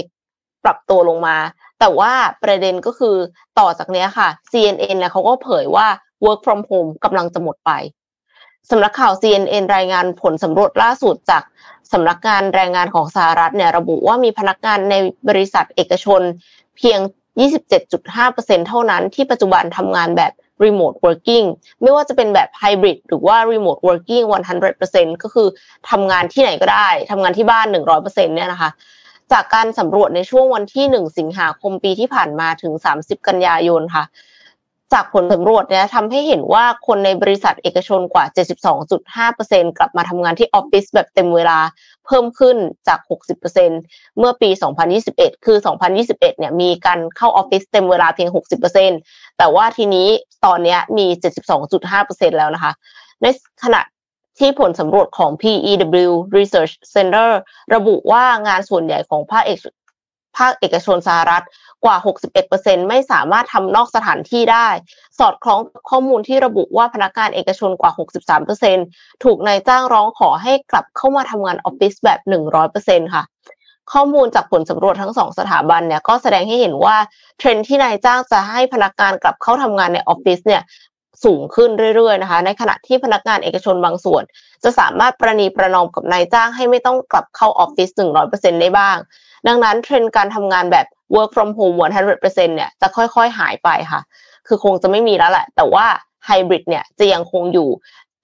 [0.64, 1.36] ปรับตัวลงมา
[1.80, 2.12] แต่ว่า
[2.44, 3.16] ประเด็นก็คือ
[3.58, 5.86] ต่อจากนี้ค่ะ CNN เนี่ยเขาก็เผยว่า
[6.24, 7.70] work from home กำลังจะหมดไป
[8.70, 11.42] สำนักข่าว CNN รายงานผลสำรวจล่าสุดจาก
[11.92, 14.94] สำนักงานแรงงานของสหรัฐเนี่ยระบุว่ามีพนักงานใน
[15.28, 16.22] บริษัทเอกชน
[16.76, 16.98] เพียง
[17.84, 20.32] 27.5%เท่านั้นที่ปัจจุบันทำงานแบบ
[20.64, 21.46] remote working
[21.82, 24.24] ไม่ว่าจะเป็นแบบ hybrid หรือว่า remote working
[24.72, 25.48] 100%ก็คือ
[25.90, 28.70] ทำงานที่ไหนก็ได้ทำงานที่บ้าน 100%เนี่ยนะคะ
[29.32, 34.04] จากการสำรวจในช่วงวันที่ 1 สิงหาคมปีที่ผ่านมาถึง 30 กันยายนค่ะ
[34.92, 38.24] จากผลสำรวจเนี่ยทำให้เห็นว่าคนในบริษัทเอกชนกว่า
[39.00, 41.58] 72.5%กลับมาทำงานที่ออฟฟิศแบบเต็มเวลา
[42.06, 42.56] เพิ่มขึ้น
[42.88, 42.98] จาก
[43.58, 44.50] 60%เมื่อปี
[44.98, 45.58] 2021 คือ
[45.92, 48.28] 2021 เนี่ยมีการเข้าออฟฟิศเต็มเวลาเพียง
[48.84, 50.08] 60%แต่ว่าทีนี้
[50.44, 51.06] ตอนนี้มี
[51.72, 52.72] 72.5%แล้วนะคะ
[53.22, 53.26] ใน
[53.64, 53.82] ขณะ
[54.38, 57.30] ที่ผลสำรวจของ PEW Research Center
[57.74, 59.58] ระบุว่างานส่วนใหญ่ของภาคเอก
[60.38, 61.44] ภาคเอกชนสหรัฐ
[61.84, 61.96] กว่า
[62.42, 64.68] 61%ไม่สามารถทำนอกสถานที่ได้
[65.18, 65.60] สอดคล้อง
[65.90, 67.92] ข้อมูลที่ระบุว่าพนักงานเอกชนกว่า
[68.56, 72.20] 63%ถูกนายจ้างร้องขอให้กลับเข้ามาทำงานออฟฟิศแบบ
[72.66, 73.24] 100%ค่ะ
[73.92, 76.96] ข้อมูลจากผลสำรวจทั้งสองสถาบันเนี่ยก็แสดงให้เห็นว่า
[77.38, 80.62] เทรนด์ที่นายจ้างจะให้พนักงานกลับเข้าทำงานในออฟฟิศเนี่ย
[81.24, 84.22] สูงขึ้นเรื่อยๆนะคะ ในขณะที่พนักงานเอกชนบางส่วน
[84.64, 87.90] จะสามารถประนีประนอมกับนายจ้างให้ไม่ต้องกลับเข้าออฟฟิศ
[88.26, 88.96] 100%ได้บ้าง
[89.46, 91.76] ดังนั้นเทรนด์การทำงานแบบ work from home
[92.16, 94.00] 100%เนี่ยจะค่อยๆ หายไปค่ะ
[94.46, 95.86] คือคงจะไม่มีแล้วแหละ แต่ว่า
[96.26, 97.68] ไฮบริดเนี่ยจะยังคงอยู่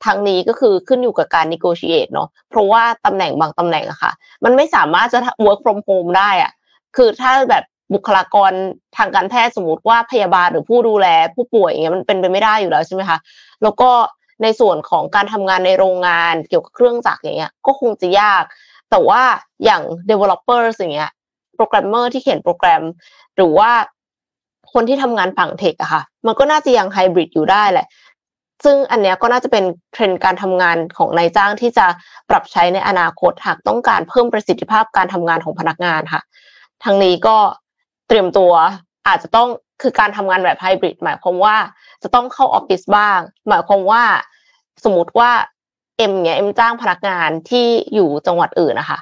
[0.05, 4.13] ทางนี้ก็คือขึ้นอยู่กับการ negotiate เนาะเพราะว่าตำแหน่งบางตำแหน่งอะค่ะ
[4.45, 6.53] มันไม่สามารถจะ work from home ได้อะ
[6.97, 7.65] คือถ้าแบบ
[7.95, 8.53] บุคลากร
[8.97, 13.19] ทางการแพทย์สมมติว่าพยาบาลหรือผู้ดูแลผู้ป่วยอย่างเงี้ยมันเป็นไปไม่ได้อยู่แล้วใช่ไหมคะ
[13.63, 13.91] แล้วก็
[14.43, 18.43] ในส่วนของการทำงานในโรงงานเกี่ยวกับเครื่องจักรอย่างเงี้ยก็คงจะยาก
[18.91, 19.23] แต่ว่า
[19.65, 21.11] อย่าง developer อย่างเงี้ย
[21.57, 22.83] โปรแกรมเมอร์ที่เขียนโปรแกรม
[23.37, 23.71] หรือว่า
[24.73, 27.87] คนที่ทำงานฝั่ง tech อะค่ะ มันก็น่าจะยังไฮบริดอยู่ได้แหละ
[28.65, 31.87] ซึ่งอันเนี้ยก็น่าจะเป็นเทรนด์การทำงานของนายจ้างที่จะ
[32.31, 36.23] ปรับใช้ในอนาคตหากต้องการเพิ่มประสิทธิภาพการทำงานของพนักงานค่ะ
[36.85, 37.37] ทั้งนี้ก็
[38.13, 38.53] เตรียมตัว
[39.09, 39.49] อาจจะต้อง
[39.83, 41.57] คือการทำงานแบบไฮบริดหมายความว่า
[42.03, 44.03] จะต้องเข้าออฟฟิศบ้าง หมายความว่า
[44.85, 45.31] สมมติว่า
[45.99, 48.99] เอ็มเนี่ยเอ็มจ้างพนักงานที่อยู่จังหวัดอื่นนะคะ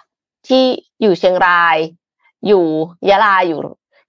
[0.49, 0.65] ที่
[1.01, 1.77] อยู่เชียงราย
[2.47, 2.65] อยู่
[3.09, 3.61] ยะลาอยู่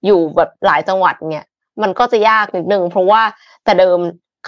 [0.06, 1.44] อยู่แบบหลายจังหวัดเนี่ย
[1.82, 3.22] มันก็จะยากนิดนึงเพราะว่า
[3.64, 3.98] แต่เดิม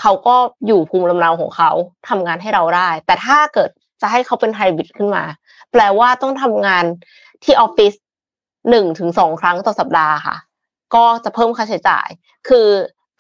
[0.01, 0.37] เขาก็
[0.67, 1.71] อยู่ภูมิลำเนาของเขา
[2.09, 5.25] ทำงานให้เราได้ แต่ถ้าเกิดจะให้เขาเป็นไฮบริดขึ้นมา
[5.73, 6.85] แปลว่าต้องทำงาน
[7.45, 7.95] ที่ออฟฟิศ
[8.71, 10.37] หนึ่งถึงสองครั้งต่อสัปดาห์ค่ะ
[10.95, 12.09] ก็จะเพิ่มค่าใช้จ่าย
[12.49, 12.67] คือ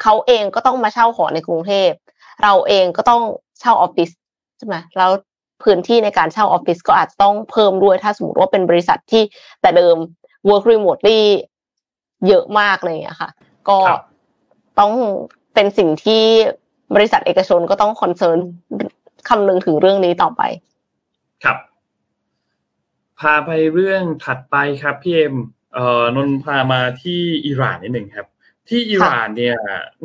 [0.02, 1.90] เขาเองก็ต้องมาเช่าหอในกรุงเทพ
[2.42, 3.22] เราเองก็ต้อง
[3.60, 4.10] เช่าออฟฟิศ
[4.58, 5.10] ใช่ไหมแล้ว
[5.62, 9.22] พื้นที่ในการเช่าออฟฟิศก็อาจจะต้องเพิ่มด้วยถ้าสมมติว่าเป็นบริษัทที่
[9.60, 9.96] แต่เดิม
[10.48, 11.20] work remotely
[12.28, 13.30] เยอะมากเลยอะค่ะ
[13.68, 13.78] ก็
[14.78, 14.92] ต้อง
[15.54, 16.22] เป็นสิ่งที่
[16.94, 18.38] บริษัทเอกชนก็ต้อง concern
[19.28, 20.42] คำนึงถึงเรื่องนี้ต่อไป
[21.44, 21.56] ครับ
[23.20, 25.34] พาไปเรื่องถัดไปครับพี่เอ็ม
[25.74, 28.26] เอ่อนนพามาที่อิหร่านนิดหนึ่งครับ
[28.68, 29.56] ที่อิหร่านเนี่ย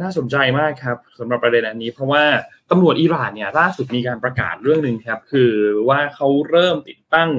[0.01, 2.24] น่าสนใจมากครับสำหรับประเด็นอันนี้ เพราะว่า
[2.72, 5.51] ตำรวจอิหร่านเนี่ยล่าสุดมีการประกาศเรื่องหนึ่งครับ คือ
[5.89, 7.30] ว่าเขาเริ่มติดตั้ง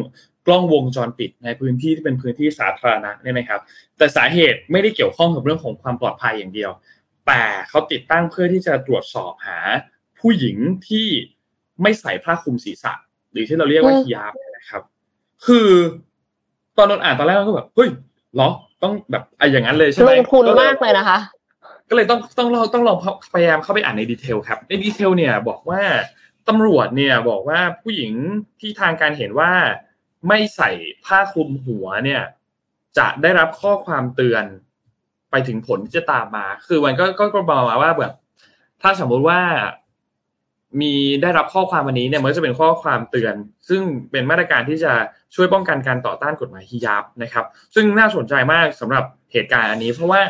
[0.47, 3.61] กล้องวงจรปิดในพื้นที่ที่เป็นพื้นที่สาธารณะเนี่ยนะครับ
[3.99, 6.71] แต่สาเหตุไม่ได้เกี่ยวข้องกับเรื่องของความปลอดภัยอย่างเดียว
[7.27, 9.59] แต่เขาติดตั้งเพื่อที่จะตรวจสอบหา
[10.21, 10.57] ผู้หญิง
[10.89, 11.09] ที่
[11.83, 12.93] ไม่ใส่ผ้าคลุมศีรษะ
[13.33, 14.83] หรือที่เราเรียกว่าฮิยาบนะครับ
[15.47, 15.69] คือ
[16.79, 17.89] ตอนนนอ่านตอนแรกก็แบบเฮ้ย
[18.35, 18.49] เหรอ
[18.83, 21.19] ต้องแบบไอ้อย่างนั้นเลยใช่ไหมลงทุนมากเลยนะคะ
[21.89, 22.99] ก็เลยต้องต้องเราต้องลอง
[23.35, 25.83] พยายามเข้าไปอ่านในดีเทลครับ ในดีเทลเนี่ยบอกว่า
[26.49, 28.13] ตำรวจเนี่ยบอกว่าผู้หญิง
[28.61, 29.53] ที่ทางการเห็นว่า
[30.29, 30.71] ไม่ใส่
[31.05, 32.23] ผ้าคลุมหัวเนี่ย
[32.99, 34.45] จะได้รับข้อความเตือน
[35.31, 38.13] ไปถึงผลที่จะตามมา คือมันก็ก็บอกมาว่าแบบ
[38.83, 39.41] ถ้าสมมุติว่า
[40.81, 43.35] มีได้รับข้อความวันนี้เนี่ยมันจะเป็นข้อความเตือน
[43.69, 44.93] ซึ่งเป็นมาตรการที่จะ
[45.35, 50.23] ช่วยป้องกันการต่อต้านกฎหมายฮิญาบนะครับ ซึ่งน่าสนใจมากสำหรับเหตุการณ์อันนี้ เพราะว่า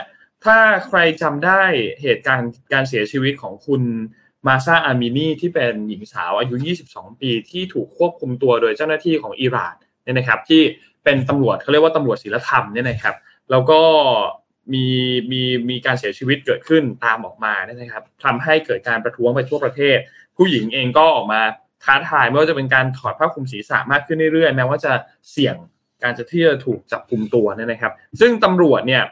[0.45, 1.63] ถ้าใครจำได้
[2.03, 3.83] เหตุการณ์การเสียชีวิตของคุณ
[4.47, 6.55] มาซาอามินีที่เป็นหญิงสาวอายุ
[6.89, 9.75] 22 ปีที่ถูกควบคุมตัวโดยเจ้าหน้าที่ของอิหร่าน
[10.05, 10.63] เนี่ยนะครับ ที่
[11.05, 13.15] เป็นตำรวจเขาเรียกว่าตำรวจศีลธรรมเนี่ยนะครับ
[13.51, 13.81] แล้วก็
[14.73, 14.87] มี
[15.33, 19.99] มีมีการเสียชีวิตเกิดขึ้นตามออกมาเนี่ยนะครับทำให้เกิดการประท้วงไปทั่วประเทศ
[20.41, 21.41] ผู้หญิงเองก็ออกมา
[21.85, 24.93] ท้าทายไม่ว่าจะเป็นการถอดผ้าคลุมศีรษะมากขึ้นเรื่อยๆแม้ว่าจะ
[25.31, 25.57] เสี่ยง
[26.03, 29.05] การจะที่จะถูกจับกลุ่มตัวเนี่ยนะครับ ซึ่งตำรวจเนี่ย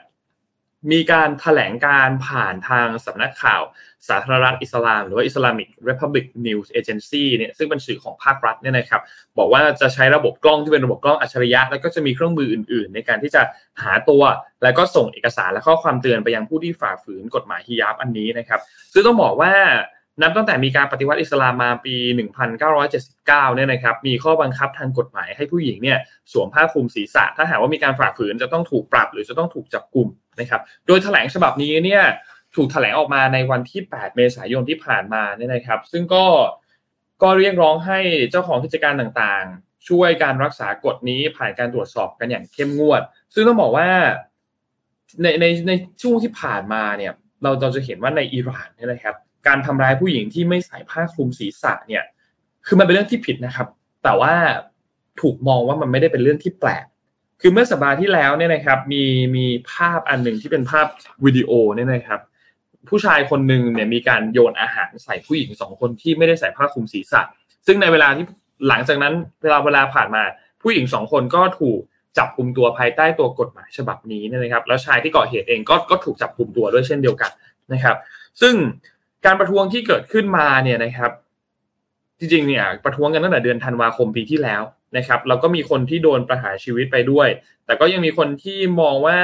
[0.92, 3.62] มีการแถลงการผ่านทางสำนักข่าว
[4.08, 9.00] สาธารณรัฐอิสลาม หรือว่า Islamic Republic News Agency เนี่ยซึ่งเป็นสื่อของภาครัฐเนี่ยนะครับ
[9.38, 13.42] บอกว่าจะใช้ระบบกล้องที่เป็นระบบกล้องอัจฉริยะ แล้วก็จะมีเครื่องมืออื่น ๆ ในการที่จะ
[13.82, 14.22] หาตัว
[14.62, 18.60] แล้วก็ส่งเอกสารและข้อความเตือนไปยังผู้ที่ฝ่าฝืนกฎหมายฮิญาบอันนี้นะครับ
[18.92, 19.52] ซึ่งต้องบอกว่า
[20.22, 21.94] นับตั้งแต่มีการปฏิวัติอิสลามมาปี
[22.56, 25.98] 1979 เนี่ยนะครับ มีข้อบังคับทางกฎหมายให้ผู้หญิงเนี่ย
[26.32, 30.08] สวมผ้าคลุมศีรษะ ถ้าหากว่ามีการฝ่าฝืนจะต้องถูกปรับหรือจะต้องถูกจับกลุ่ม
[30.40, 32.02] นะครับ โดยแถลงฉบับนี้เนี่ย
[32.56, 36.24] ถูกแถลงออกมาในวันที่ 8 เมษายนที่ผ่านมาเนี่ยนะครับ ซึ่งก็
[37.22, 37.98] ก็เรียกร้องให้
[38.30, 43.02] เจ้าของกิจการต่างๆ ช่วยการรักษากฎนี้ผ่านการตรวจสอบกันอย่างเข้มงวด
[43.34, 43.88] ซึ่งต้องบอกว่า
[45.22, 47.12] ในในในช่วงที่ผ่านมาเนี่ย
[47.42, 49.14] เราเราจะเห็นว่าในอิหร่านเนี่ยนะครับ
[49.46, 52.04] การทำร้ายผู้หญิงที่ไม่ใส่ผ้าคลุมศีรษะเนี่ย
[52.66, 53.68] คือมันเป็นเรื่องที่ผิดนะครับ
[54.04, 54.34] แต่ว่า
[55.20, 56.84] ถูกมองว่ามันไม่ได้เป็นเรื่องที่แปลก
[57.40, 59.04] คือเมื่อสัปดาห์ที่แล้วเนี่ยนะครับมี
[59.36, 60.86] มีภาพอันหนึ่งที่เป็นภาพ
[61.24, 62.20] วิดีโอเนี่ยนะครับ
[62.88, 67.20] ผู้ชายคนหนึ่งเนี่ยมีการโยนอาหารใส่ผู้หญิงสองคนที่ไม่ได้ใส่ผ้าคลุมศีรษะ
[67.66, 68.26] ซึ่งในเวลาที่
[68.68, 70.22] หลังจากนั้นเวลาเวลาผ่านมา
[70.62, 71.80] ผู้หญิงสองคนก็ถูก
[72.18, 77.30] จับกลุ่มตัวภายใต้ตัวกฎหมายฉบับนี้นะครับ แล้วชายที่ก่อเหตุเองก็ก็ถูกจับกลุ่มตัวด้วยเช่นเดียวกัน
[77.72, 77.96] นะครับ
[78.40, 78.54] ซึ่ง
[79.26, 81.12] การประท้วงที่เกิดขึ้นมาเนี่ยนะครับ
[82.18, 84.62] จริงๆเนี่ยประท้วงกันตั้งแต่เดือนธันวาคมปีที่แล้ว
[84.96, 87.28] นะครับแล้วก็มีคนที่โดนประหารชีวิตไปด้วย
[87.66, 89.18] แต่ก็ยังมีคนที่มองว่า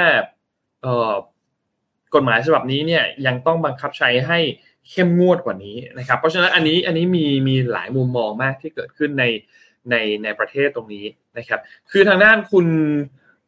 [0.82, 1.12] เออ
[2.14, 4.38] กฎหมายฉบับนี้เนี่ยยังต้องบังคับใช้ให้
[4.90, 9.24] เข้มงวดกว่านี้นะครับ เพราะฉะนั้นอันนี้อันนี้มีมีหลายมุมมองมากที่เกิดขึ้นใน
[9.90, 11.04] ในในประเทศตรงนี้
[11.38, 12.66] นะครับ คือทางด้านคุณ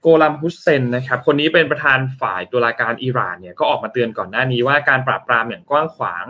[0.03, 6.27] โกลัม ฮุสเซนนะครับคนนี้เป็นประธานฝ่ายตุลาการอิหร่านเนี่ยก็ออกมาเตือนก่อนหน้านี้ว่าการปราบปรามอย่างกว้างขวาง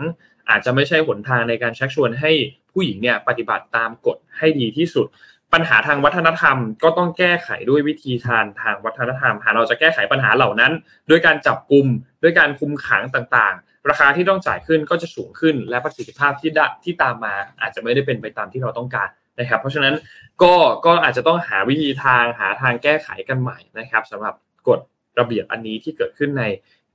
[0.49, 2.31] อาจจะไม่ใช่หนทางในการชักชวนให้
[2.71, 5.07] ผู้หญิงเนี่ยปฏิบัติตามกฎให้ดีที่สุด
[5.53, 10.71] ปัญหาทางวัฒนธรรม ก็ต้องแก้ไขด้วยวิธีทางทางวัฒนธรรม หากเราจะแก้ไขปัญหาเหล่านั้น
[11.09, 11.87] ด้วยการจับกลุ่ม
[12.23, 16.51] ด้วยการคุมขังต่างๆ ราคาที่ต้องจ่ายขึ้นก็จะสูงขึ้น และประสิทธิภาพที่
[16.83, 19.09] ที่ตามมา อาจจะไม่ได้เป็นไปตามที่เราต้องการ
[19.39, 19.95] นะครับเพราะฉะนั้น
[20.43, 20.53] ก็
[20.85, 24.35] ก็อาจจะต้องหาวิธีทางหาทางแก้ไขกันใหม่นะครับสำหรับ
[24.67, 24.79] กฎ
[25.19, 26.43] ระเบียบอันนี้ที่เกิดขึ้นใน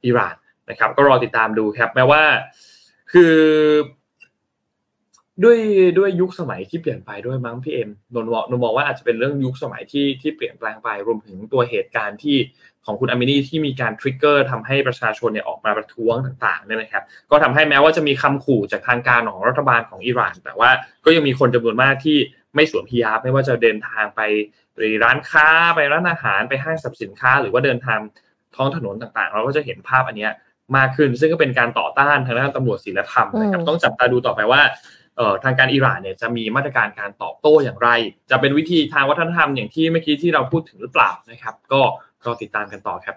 [0.04, 0.36] อิหร่าน
[0.70, 2.22] นะครับ ก็รอติดตามดูครับแม้ว่า
[3.12, 3.36] คือ
[5.44, 5.58] ด้วย
[5.98, 12.36] ด้วยยุคสมัยที่เปลี่ยนไปด้วยมั้งพี่เอ็มนนนมองว่าอาจจะเป็นเรื่องยุคสมัยที่ที่เปลี่ยนแปลงไปรวมถึงตัวเหตุการณ์ที่
[12.86, 20.70] ของคุณอามินีที่มีการทริกเกอร์ทำให้ประชาชนเนี่ยออกมาประท้วงต่างๆเนี่ยนะครับ ก็ทำให้แม้ว่าจะมีคำขู่จากทางการของรัฐบาลของอิหร่าน แต่ว่า
[21.04, 22.18] ก็ยังมีคนจำนวนมากที่
[22.54, 24.20] ไม่สวมพิยาบไม่ว่าจะเดินทางไป
[25.04, 27.98] ร้านค้าไปร้านอาหารไปห้างสรรพสินค้า หรือว่าเดินทาง
[28.56, 30.28] ท้องถนนต่างๆ เราก็จะเห็นภาพอันนี้
[30.76, 34.60] มากขึ้น ซึ่งก็เป็นการต่อต้านทางด้านตำรวจศีลธรรมนะครับต้องจับตาดูต่อไปว่า
[35.44, 37.88] ทางการอิหร่านเนี่ยจะมีมาตรการการตอบโต้อย่างไร
[38.30, 41.80] จะเป็นวิธีทางวัฒนธรรมอย่างที่เมื่อกี้ที่เราพูดถึงหรือเปล่านะครับ ก็
[42.24, 43.16] รอติดตามกันต่อครับ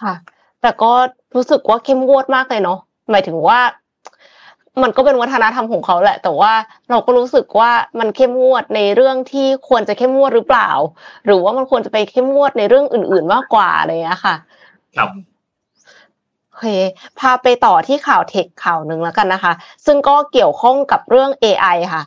[0.00, 0.14] ค่ะ
[0.62, 0.92] แต่ก็
[1.34, 2.78] รู้สึกว่าเข้มงวดมากเลยเนาะ
[3.10, 3.60] หมายถึงว่า
[4.82, 6.52] มันก็เป็นวัฒนธรรมของเขาแหละ แต่ว่า
[6.90, 10.70] เราก็รู้สึกว่ามันเข้มงวดในเรื่องที่ควรจะเข้มงวดหรือเปล่า
[11.26, 14.34] หรือว่ามันควรจะไปเข้มงวดในเรื่องอื่น ๆ มากกว่าอะไรอย่างเงี้ยค่ะ
[14.96, 15.18] ครับโอ
[16.58, 16.64] เค
[17.18, 19.52] พาไปต่อที่ข่าวเทคข่าวหนึ่งแล้วกันนะคะ
[19.86, 22.04] ซึ่งก็เกี่ยวข้องกับเรื่อง AI ค่ะ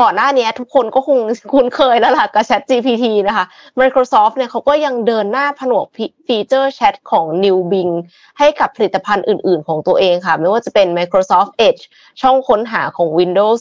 [0.00, 1.18] ก่อนหน้านี้ทุกคนก็คง
[1.52, 3.46] คุ้นเคยแล้วล่ะกับ Chat GPT นะคะ
[3.80, 5.86] Microsoft เนี่ยเขาก็ยังเดินหน้าผนวก
[6.26, 7.92] ฟีเจอร์แชทของ New Bing
[8.38, 11.82] ให้กับผลิตภัณฑ์อื่น ๆ ของตัวเองค่ะ ไม่ว่าจะเป็น Microsoft Edge
[12.22, 13.60] ช่องค้นหาของ Windows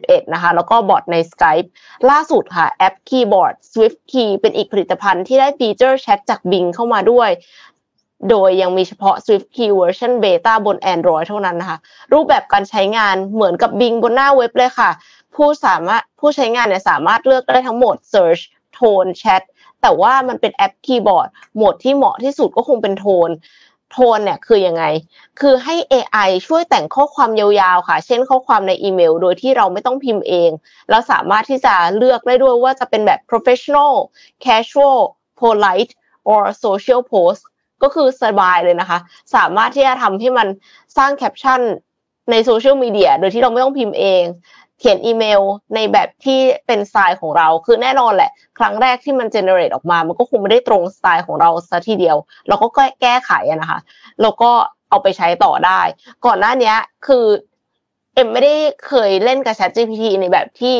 [0.00, 1.68] 11 นะคะ แล้วก็บอทใน Skype
[2.10, 7.30] ล่าสุดค่ะ แอป Keyboard Swift Key เป็นอีกผลิตภัณฑ์ที่ได้ฟีเจอร์แชทจาก Bing เข้ามาด้วย
[8.30, 11.78] โดยยังมีเฉพาะ SwiftKey เวอร์ชัน beta บน Android เท่านั้นนะคะ
[12.12, 14.90] รูปแบบการใช้งานเหมือนกับ Bing บนหน้าเว็บเลยค่ะ
[15.34, 18.42] ผู้สามารถผู้ใช้งานเนี่ยสามารถเลือกได้ทั้งหมด Search
[18.76, 19.42] Tone Chat
[19.82, 23.30] แต่ว่ามันเป็นแอปคีย์บอร์ดโหมดที่เหมาะที่สุดก็คงเป็น Tone
[23.92, 24.84] Tone เนี่ยคือยังไง
[25.40, 30.50] คือให้ AI ช่วยแต่งข้อความยาวๆค่ะ เช่นข้อความในอีเมล โดยที่เราไม่ต้องพิมพ์เอง
[30.90, 33.94] แล้วสามารถที่จะเลือกได้ด้วยว่าจะเป็นแบบ professional
[34.44, 35.00] casual
[35.40, 35.92] polite
[36.30, 37.42] or social post
[37.82, 38.98] ก็คือสบายเลยนะคะ
[39.34, 40.48] สามารถที่จะทำให้มัน
[40.96, 41.60] สร้างแคปชั่น
[42.30, 44.22] ในโซเชียลมีเดียโดยที่เราไม่ต้องพิมพ์เอง
[44.78, 45.42] เขียนอีเมล
[45.74, 52.16] ในแบบที่เป็นสไตล์ของเรา คือแน่นอนแหละ ครั้งแรกที่มันเจเนเรตออกมา มันก็คงไม่ได้ตรงสไตล์ของเราซะทีเดียว
[52.48, 52.66] เราก็
[53.02, 53.30] แก้ไข
[53.60, 53.80] นะคะ
[54.22, 54.50] แล้วก็
[54.88, 55.80] เอาไปใช้ต่อได้
[56.26, 56.74] ก่อนหน้านี้
[57.06, 57.26] คือ
[58.14, 58.54] เอ็มไม่ได้
[58.86, 60.76] เคยเล่นกับ Chat GPT ในแบบที่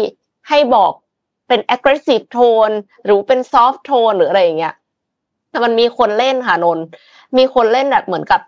[0.48, 0.92] ให้บอก
[1.48, 2.74] เป็น aggressive tone
[3.04, 4.74] หรือเป็น soft tone หรืออะไรอย่างเงี้ย
[5.52, 6.78] แต่มันมีคนเล่นค่ะนน
[7.36, 8.40] มีคนเล่นแบบเหมือนกับ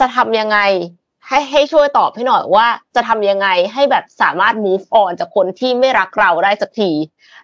[0.00, 0.58] จะทำยังไง
[1.28, 6.90] ให้ให้ช่วยตอบให้หน่อยว่าจะทำยังไงให้แบบสามารถ move on จากคนที่ไม่รักเราได้สักที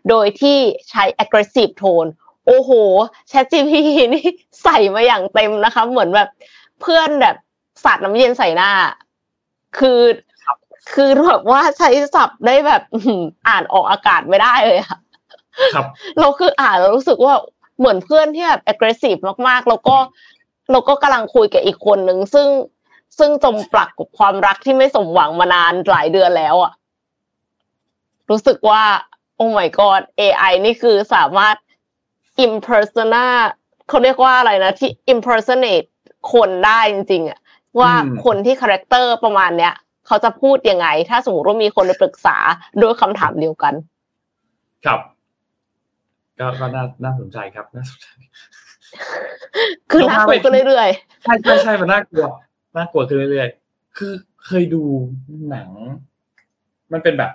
[0.08, 0.58] โดยที่
[0.90, 2.10] ใช้ aggressive tone
[2.46, 2.70] โอ้โห
[3.30, 4.26] Chat GPT นี่
[4.62, 6.28] ใส่มาอย่างเต็มนะคะ เหมือนแบบ
[6.80, 7.36] เพื่อนแบบ
[7.84, 8.70] สาดน้ำเย็นใส่หน้า
[9.78, 10.00] คือ
[10.94, 12.82] คือแบบว่าใช้ศัพท์ได้แบบ
[13.48, 14.90] อ่านออกอากาศไม่ได้เลยอะ
[15.74, 15.86] ครับ
[16.20, 17.34] เราคืออ่านแล้วรู้สึกว่า
[17.82, 19.96] เหมือนเพื่อนที่แบบ aggressive มากๆ แล้วก็
[20.70, 22.48] เราก็กำลังคุยกับอีกคนนึงซึ่ง
[23.18, 26.72] ซึ่งจมปลักกับความรักที่ไม่สมหวังมานานหลายเดือนแล้วอะ
[28.30, 28.82] รู้สึกว่า
[29.36, 31.56] โอ้ my god AI นี่คือสามารถ
[32.46, 33.26] impersona
[33.88, 35.88] เขาเรียกว่าอะไรนะ ที่ impersonate
[36.32, 37.38] คนได้จริงๆอะ
[37.80, 37.92] ว่า
[38.24, 39.74] คนที่ character ประมาณเนี้ย
[40.06, 42.36] เขาจะพูดยังไง ถ้าสมมติว่ามีคนไปปรึกษา
[42.80, 43.74] ด้วยคำถามเดียวกัน
[44.84, 45.00] ครับ
[46.42, 48.08] ก็ก็น่าน่าสนใจครับน่าสนใจ
[49.90, 50.88] คือน่ากลัวขึ้นเรื่อย
[51.22, 52.26] ใช่ใช่ใช่มันน่ากลัว
[52.76, 54.12] น่ากลัวขึ้นเรื่อยๆคือ
[54.46, 54.82] เคยดู
[55.50, 55.68] หนัง
[56.92, 57.32] มันเป็นแบบ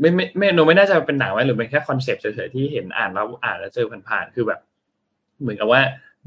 [0.00, 4.60] ไม่ไม่ไม่รู้ไม่น่าจะเป็นหนังไว้หรือเป็นแค่ concept เฉยๆที่เห็นอ่านแล้วอ่านแล้วเจอผ่านๆคือแบบ
[5.40, 5.80] เหมือนกับว่า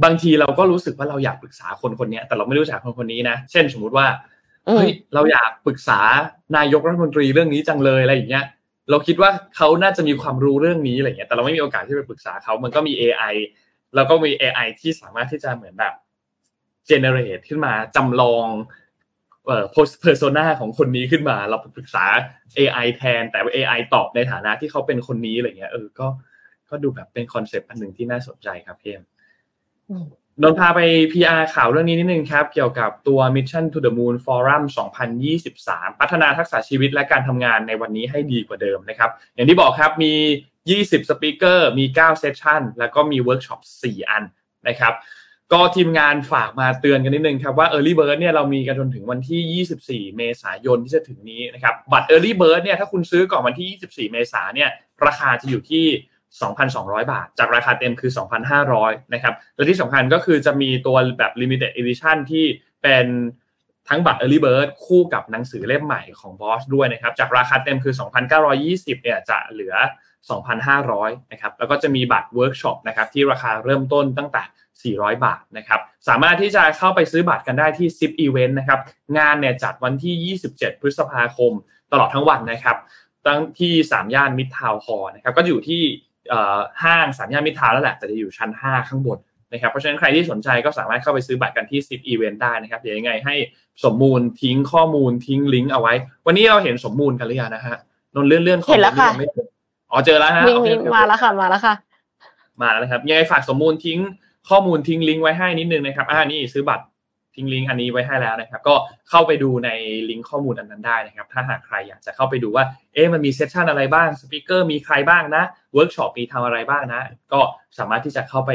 [0.04, 6.00] บางทีเราก็รู้สึกว่าเราอยากปรึกษาคนคนเนี้ยแต่เราไม่รู้จักคนคนนี้นะเช่นสมมุติว่าๆอืมเฮ้ยเราอยากปรึกษา
[6.58, 8.46] นายกรัฐมนตรีเรื่องนี้จังเลยอะไรอย่างเงี้ย
[8.90, 13.36] เราคิดว่าเขาน่าจะมีความรู้เรื่องนี้อะไรเงี้ยแต่เราไม่มีโอกาสที่ไปปรึกษาเขามันก็มี AI
[13.96, 15.94] แล้วก็มี AI ที่สามารถที่จะเหมือนแบบ
[16.90, 18.48] generate ขึ้นมาจำลอง
[19.46, 22.06] เอ่อ post persona ของคนนี้ขึ้นมา เราปรึกษา
[22.58, 26.08] AI แทน แต่ว่า AI ตอบในฐานะที่เขาเป็นคนนี้อะไรเงี้ยเออก็
[26.70, 29.04] ก็ดูแบบเป็น concept อันหนึ่งที่น่าสนใจครับพี่เอ็ม
[29.90, 30.06] อืม
[30.44, 30.80] นนพาไป
[31.12, 34.64] PR ข่าวเรื่องนี้นิดนึงครับ เกี่ยวกับตัว Mission to the Moon Forum
[35.32, 40.14] 2023 พัฒนาทักษะชีวิตและการทำงานในวันนี้ให้ดีกว่าเดิมนะครับ อย่างที่บอกครับมี
[40.62, 44.24] 20 speaker มี 9 session แล้วก็มีเวิร์กช็อป 4 อัน
[44.68, 44.94] นะครับ
[45.54, 54.70] ก็ทีมงานฝากมาเตือนกันนิดนึงครับว่า Early Bird เนี่ยเรามีกันจนถึงวันที่ 24 เมษายนที่จะถึงนี้นะครับ บัตร Early Bird เนี่ยถ้าคุณซื้อก่อนวันที่ 24 เมษายนเนี่ย
[55.06, 55.86] ราคาจะอยู่ที่
[56.38, 58.12] 2,200 บาท จากราคาเต็มคือ
[58.62, 62.46] 2,500 นะครับ และที่สำคัญก็คือจะมีตัวแบบ Limited Edition ที่
[62.84, 63.06] เป็น
[63.90, 67.94] ทั้งบัตร Early Bird คู่กับหนังสือเล่มใหม่ของ Boss ด้วยนะครับ จากราคาเต็มคือ
[68.48, 69.76] 2,920 เนี่ยจะเหลือ
[70.54, 74.44] 2,500 นะครับ แล้วก็จะมีบัตรเวิร์กช็อปนะครับที่ราคาเริ่มต้นตั้งแต่
[75.08, 78.80] 400 บาทนะครับ สามารถที่จะเข้าไปซื้อบัตรกันได้ที่ Zipevent นะครับ
[79.18, 81.54] งานเนี่ยจัดวันที่ 27 พฤษภาคม
[81.92, 82.78] ตลอดทั้งวันนะครับ
[83.26, 85.84] ตั้งที่ 3 ย่านมิตรทาวน์ฮอลล์นะครับ ก็อยู่ที่
[86.84, 89.18] ห้างสามย่านมิตรทาวน์แล้วแหละแต่จะอยู่ชั้น 5 ข้างบน
[89.52, 93.36] นะครับเพราะฉะนั้นใครที่สนใจก็สามารถเข้าไปซื้อบัตรกันที่ Zip Event ได้นะครับเดี๋ยวยังไงให้
[93.84, 95.94] สมมูลทิ้งข้อมูลทิ้งลิงก์เอาไว้
[96.26, 97.78] วันนี้เราเห็นสมมูลกันหรือยังนะฮะ
[98.16, 99.48] นนท์เลื่อนเลื่อนๆข้อมูลเห็นแล้วค่ะยังไม่เจอ
[99.92, 101.74] อ๋อเจอแล้วฮะวิ่งโอเคนี้โอเคมาแล้วค่ะมาแล้วค่ะ
[102.62, 104.00] มาแล้วนะครับยังไงฝากสมมูลทิ้ง
[104.50, 106.84] ข้อมูลทิ้งลิงก์ไว้ให้นิดนึงนะครับอ่านี่ซื้อบัตร
[107.40, 108.76] ทิ้งลิงก์อันนี้ไว้ให้แล้วนะครับ ก็
[109.10, 109.70] เข้าไปดูใน
[110.10, 117.02] ลิงก์ข้อมูลอันนั้นได้นะครับ ถ้าหากใครอยากจะเข้าไปดูว่า เอ๊ะมันมี session อะไรบ้าง speaker มีใครบ้างนะเวิร์กช็อปมีทำอะไรบ้างนะ
[117.34, 117.42] ก็
[117.78, 118.52] สามารถที่จะเข้าไป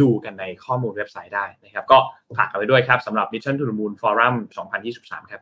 [0.00, 1.98] ดูกันในข้อมูลเว็บไซต์ได้นะครับ ก็
[2.38, 4.34] ฝากกันไว้ด้วยครับสำหรับ Mission to the Moon Forum
[4.82, 5.40] 2023 ครับ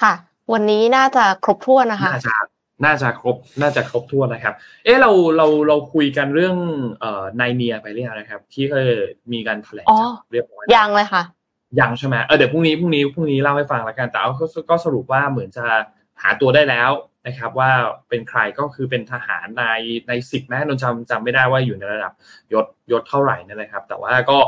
[0.00, 0.14] ค่ะ
[0.52, 2.34] วันนี้น่าจะครบถ้วนนะคะน่าจะ
[2.84, 4.54] น่าจะครบน่าจะครบถ้วนนะครับ
[4.84, 6.56] เอ๊ะเราเราเราคุยกันเรื่อง
[7.00, 8.86] เอ่อนายเนียไปเรียงนะครับ ที่เคย
[9.32, 11.22] มีการแถลงอ๋อจับเรียบร้อยยังเลยค่ะ
[11.80, 15.66] ยังใช่ไหมเออเดี๋ยวพรุ่งนี้พรุ่งนี้พรุ่งนี้เล่าให้ฟังแล้วกันแต่เอาก็ก็สรุปว่าเหมือนจะ
[16.22, 16.90] หาตัวได้แล้ว
[17.26, 17.70] นะครับ ว่า
[18.08, 19.64] เป็นใครก็คือเป็นทหารใน
[20.08, 22.12] ในสิบแม้นนจำจำไม่ได้ว่าอยู่ในระดับ
[22.52, 24.38] ยศยศเท่าไหร่นั่นนะครับ แต่ว่าก็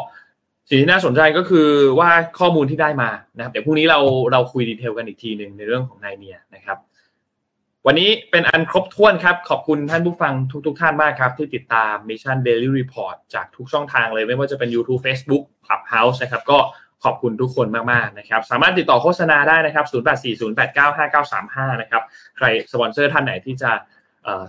[0.69, 1.69] สิ่งที่น่าสนใจก็คือ
[1.99, 4.01] ว่าข้อมูลที่ได้มานะครับเดี๋ยวพรุ่งนี้เรา
[4.33, 6.79] เราคุยดีเทลกันอีกทีหนึ่งในเรื่องของนายเนียนะครับ
[7.89, 16.59] วันนี้เป็นอันครบถ้วนครับ ขอบคุณท่านผู้ฟังทุกท่านมากครับ ที่ติดตาม Mission Daily Report จากทุกช่องทางเลย ไม่ว่าจะเป็น YouTube Facebook Clubhouse นะครับ ก็
[17.05, 22.03] ขอบคุณทุกคนมากๆนะครับ สามารถติดต่อโฆษณาได้นะครับ 0840895935 นะครับ
[22.37, 23.71] ใครสปอนเซอร์ท่านไหนที่จะ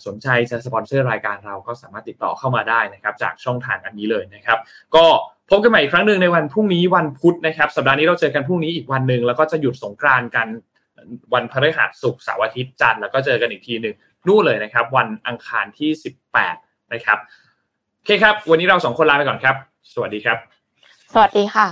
[0.05, 4.59] สนใจจะสปอนเซอร์รายการเราก็สามารถติดต่อเข้ามาได้นะครับ จากช่องทางอันนี้เลยนะครับ
[4.95, 5.05] ก็
[5.49, 10.47] พบกันใหม่อีกครั้งหนึ่งในวันพรุ่งนี้วันพุธนะครับ สัปดาห์นี้เราเจอกันพรุ่งนี้อีกวันหนึ่งแล้วก็จะหยุดสงกรานต์กัน
[11.33, 13.95] วันพฤหัสศุกร์เสาร์อาทิตย์จันทร์แล้วก็เจอกันอีกทีหนึ่ง
[14.27, 15.89] นู่นเลยนะครับ วันอังคารที่
[16.43, 17.17] 18 นะครับ
[17.95, 19.55] โอเคครับ วันนี้เราสองคนลาไปก่อนครับ
[19.93, 20.37] สวัสดีครับ
[21.13, 21.67] สวัสดีค่ะ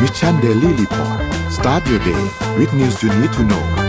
[0.00, 1.18] Mission Daily Report
[1.56, 2.22] start your day
[2.58, 3.85] with news you need to know